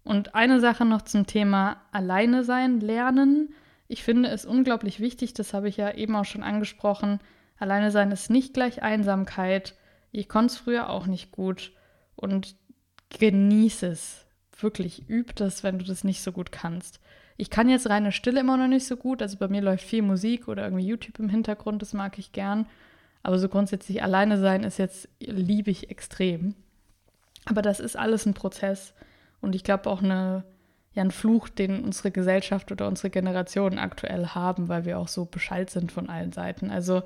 Und 0.07 0.37
eine 0.37 0.61
Sache 0.61 0.85
noch 0.85 1.03
zum 1.03 1.27
Thema 1.27 1.83
Alleine 1.91 2.45
sein, 2.45 2.79
lernen. 2.79 3.53
Ich 3.89 4.05
finde 4.05 4.29
es 4.29 4.47
unglaublich 4.47 5.01
wichtig, 5.01 5.35
das 5.35 5.53
habe 5.53 5.69
ich 5.69 5.79
ja 5.79 5.93
eben 5.95 6.15
auch 6.15 6.25
schon 6.25 6.45
angesprochen. 6.45 7.19
Alleine 7.59 7.91
sein 7.91 8.13
ist 8.13 8.31
nicht 8.31 8.55
gleich 8.55 8.85
Einsamkeit. 8.85 9.75
Ich 10.13 10.29
konnte 10.29 10.55
es 10.55 10.59
früher 10.59 10.91
auch 10.91 11.07
nicht 11.07 11.33
gut. 11.33 11.73
Und 12.15 12.55
genieße 13.19 13.89
es. 13.89 14.27
Wirklich, 14.61 15.11
üb 15.11 15.35
das, 15.35 15.65
wenn 15.65 15.81
du 15.81 15.85
das 15.85 16.05
nicht 16.05 16.23
so 16.23 16.31
gut 16.31 16.53
kannst. 16.53 17.01
Ich 17.37 17.51
kann 17.51 17.69
jetzt 17.69 17.91
reine 17.91 18.13
Stille 18.13 18.39
immer 18.39 18.57
noch 18.57 18.69
nicht 18.69 18.87
so 18.87 18.97
gut. 18.97 19.21
Also 19.23 19.37
bei 19.39 19.49
mir 19.49 19.61
läuft 19.61 19.85
viel 19.85 20.03
Musik 20.03 20.47
oder 20.47 20.63
irgendwie 20.63 20.87
YouTube 20.87 21.19
im 21.19 21.29
Hintergrund, 21.29 21.83
das 21.83 21.95
mag 21.95 22.17
ich 22.21 22.31
gern. 22.31 22.67
Aber 23.25 23.41
so 23.41 23.49
grundsätzlich 23.49 24.05
alleine 24.05 24.39
sein 24.39 24.63
ist 24.63 24.79
jetzt, 24.79 25.09
liebe 25.19 25.73
ich 25.73 25.91
extrem. 25.91 26.55
Aber 27.45 27.61
das 27.61 27.81
ist 27.81 27.97
alles 27.97 28.25
ein 28.25 28.35
Prozess. 28.35 28.95
Und 29.41 29.55
ich 29.55 29.65
glaube 29.65 29.89
auch 29.91 30.03
eine, 30.03 30.45
ja, 30.93 31.03
ein 31.03 31.11
Fluch, 31.11 31.49
den 31.49 31.85
unsere 31.85 32.11
Gesellschaft 32.11 32.73
oder 32.73 32.89
unsere 32.89 33.11
Generationen 33.11 33.79
aktuell 33.79 34.29
haben, 34.29 34.69
weil 34.69 34.85
wir 34.85 34.99
auch 34.99 35.09
so 35.09 35.25
beschallt 35.25 35.71
sind 35.71 35.93
von 35.93 36.09
allen 36.09 36.33
Seiten. 36.33 36.71
Also 36.71 37.03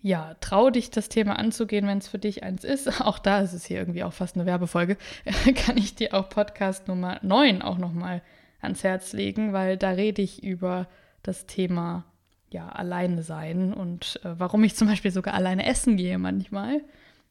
ja, 0.00 0.34
trau 0.40 0.70
dich, 0.70 0.90
das 0.90 1.08
Thema 1.08 1.38
anzugehen, 1.38 1.86
wenn 1.86 1.98
es 1.98 2.08
für 2.08 2.18
dich 2.18 2.42
eins 2.42 2.62
ist. 2.64 3.00
Auch 3.00 3.18
da 3.18 3.40
ist 3.40 3.52
es 3.52 3.64
hier 3.64 3.78
irgendwie 3.78 4.04
auch 4.04 4.12
fast 4.12 4.36
eine 4.36 4.46
Werbefolge. 4.46 4.96
Kann 5.56 5.76
ich 5.76 5.94
dir 5.94 6.14
auch 6.14 6.28
Podcast 6.28 6.86
Nummer 6.86 7.18
9 7.22 7.62
auch 7.62 7.78
nochmal 7.78 8.22
ans 8.60 8.84
Herz 8.84 9.12
legen, 9.12 9.52
weil 9.52 9.76
da 9.76 9.90
rede 9.90 10.22
ich 10.22 10.42
über 10.42 10.86
das 11.22 11.46
Thema 11.46 12.04
ja, 12.50 12.68
alleine 12.68 13.22
sein 13.22 13.74
und 13.74 14.20
äh, 14.24 14.38
warum 14.38 14.64
ich 14.64 14.74
zum 14.74 14.88
Beispiel 14.88 15.10
sogar 15.10 15.34
alleine 15.34 15.66
essen 15.66 15.96
gehe 15.96 16.18
manchmal. 16.18 16.80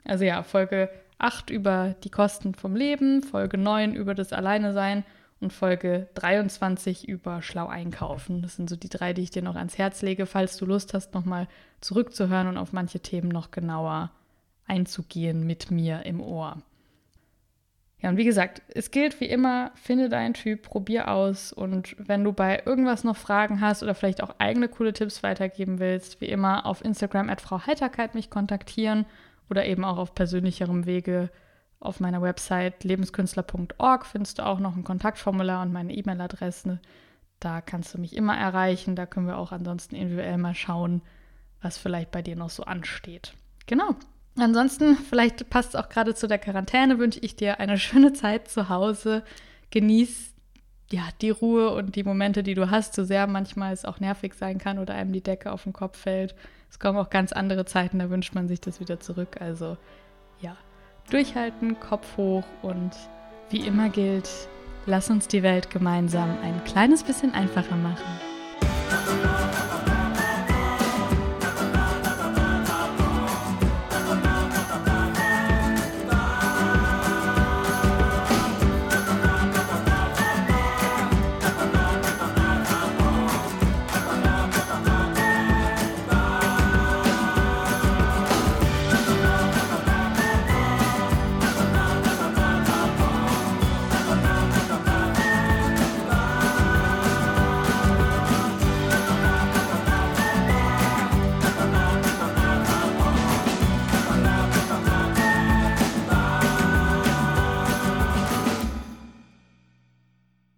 Also 0.03 0.25
ja, 0.25 0.43
Folge 0.43 0.89
8 1.19 1.49
über 1.49 1.95
die 2.03 2.09
Kosten 2.09 2.53
vom 2.53 2.75
Leben, 2.75 3.23
Folge 3.23 3.57
9 3.57 3.95
über 3.95 4.13
das 4.13 4.33
Alleine 4.33 4.73
sein 4.73 5.03
und 5.39 5.53
Folge 5.53 6.07
23 6.15 7.07
über 7.07 7.41
schlau 7.41 7.67
einkaufen. 7.67 8.41
Das 8.41 8.55
sind 8.55 8.69
so 8.69 8.75
die 8.75 8.89
drei, 8.89 9.13
die 9.13 9.23
ich 9.23 9.31
dir 9.31 9.41
noch 9.41 9.55
ans 9.55 9.77
Herz 9.77 10.01
lege, 10.01 10.25
falls 10.25 10.57
du 10.57 10.65
Lust 10.65 10.93
hast, 10.93 11.13
nochmal 11.13 11.47
zurückzuhören 11.81 12.47
und 12.47 12.57
auf 12.57 12.73
manche 12.73 12.99
Themen 12.99 13.29
noch 13.29 13.51
genauer 13.51 14.11
einzugehen 14.67 15.45
mit 15.45 15.71
mir 15.71 16.05
im 16.05 16.21
Ohr. 16.21 16.61
Ja, 17.99 18.09
und 18.09 18.17
wie 18.17 18.25
gesagt, 18.25 18.61
es 18.75 18.91
gilt 18.91 19.19
wie 19.19 19.25
immer, 19.25 19.71
finde 19.73 20.07
deinen 20.07 20.35
Typ, 20.35 20.61
probier 20.61 21.07
aus 21.07 21.51
und 21.51 21.95
wenn 21.97 22.23
du 22.23 22.31
bei 22.31 22.61
irgendwas 22.63 23.03
noch 23.03 23.17
Fragen 23.17 23.59
hast 23.59 23.81
oder 23.81 23.95
vielleicht 23.95 24.21
auch 24.21 24.35
eigene 24.37 24.67
coole 24.69 24.93
Tipps 24.93 25.23
weitergeben 25.23 25.79
willst, 25.79 26.21
wie 26.21 26.27
immer 26.27 26.67
auf 26.67 26.85
Instagram 26.85 27.29
at 27.29 27.41
Frau 27.41 27.65
Heiterkeit 27.65 28.13
mich 28.13 28.29
kontaktieren 28.29 29.07
oder 29.49 29.65
eben 29.65 29.83
auch 29.83 29.97
auf 29.97 30.15
persönlicherem 30.15 30.85
Wege 30.85 31.29
auf 31.79 31.99
meiner 31.99 32.21
Website 32.21 32.83
lebenskünstler.org 32.83 34.05
findest 34.05 34.39
du 34.39 34.45
auch 34.45 34.59
noch 34.59 34.75
ein 34.75 34.83
Kontaktformular 34.83 35.61
und 35.61 35.71
meine 35.71 35.93
E-Mail-Adresse. 35.93 36.79
Da 37.39 37.61
kannst 37.61 37.93
du 37.93 37.99
mich 37.99 38.15
immer 38.15 38.35
erreichen. 38.35 38.95
Da 38.95 39.05
können 39.05 39.27
wir 39.27 39.37
auch 39.37 39.51
ansonsten 39.51 39.95
individuell 39.95 40.37
mal 40.37 40.55
schauen, 40.55 41.01
was 41.61 41.77
vielleicht 41.77 42.11
bei 42.11 42.21
dir 42.21 42.35
noch 42.35 42.49
so 42.49 42.63
ansteht. 42.63 43.33
Genau. 43.67 43.95
Ansonsten, 44.37 44.95
vielleicht 44.95 45.49
passt 45.49 45.69
es 45.69 45.75
auch 45.75 45.89
gerade 45.89 46.15
zu 46.15 46.27
der 46.27 46.39
Quarantäne, 46.39 46.99
wünsche 46.99 47.19
ich 47.19 47.35
dir 47.35 47.59
eine 47.59 47.77
schöne 47.77 48.13
Zeit 48.13 48.47
zu 48.47 48.69
Hause. 48.69 49.23
Genieß 49.69 50.33
ja, 50.91 51.03
die 51.21 51.31
Ruhe 51.31 51.73
und 51.73 51.95
die 51.95 52.03
Momente, 52.03 52.43
die 52.43 52.53
du 52.53 52.71
hast, 52.71 52.93
so 52.93 53.03
sehr 53.03 53.27
manchmal 53.27 53.73
es 53.73 53.85
auch 53.85 53.99
nervig 53.99 54.33
sein 54.33 54.57
kann 54.57 54.79
oder 54.79 54.93
einem 54.93 55.11
die 55.11 55.21
Decke 55.21 55.51
auf 55.51 55.63
den 55.63 55.73
Kopf 55.73 55.97
fällt. 55.97 56.33
Es 56.69 56.79
kommen 56.79 56.97
auch 56.97 57.09
ganz 57.09 57.31
andere 57.31 57.65
Zeiten, 57.65 57.99
da 57.99 58.09
wünscht 58.09 58.35
man 58.35 58.47
sich 58.47 58.61
das 58.61 58.79
wieder 58.79 58.99
zurück. 58.99 59.37
Also 59.39 59.77
ja, 60.39 60.55
durchhalten, 61.09 61.79
Kopf 61.79 62.17
hoch 62.17 62.45
und 62.61 62.91
wie 63.49 63.65
immer 63.65 63.89
gilt, 63.89 64.29
lass 64.85 65.09
uns 65.09 65.27
die 65.27 65.43
Welt 65.43 65.69
gemeinsam 65.69 66.37
ein 66.43 66.63
kleines 66.65 67.03
bisschen 67.03 67.33
einfacher 67.33 67.75
machen. 67.75 68.26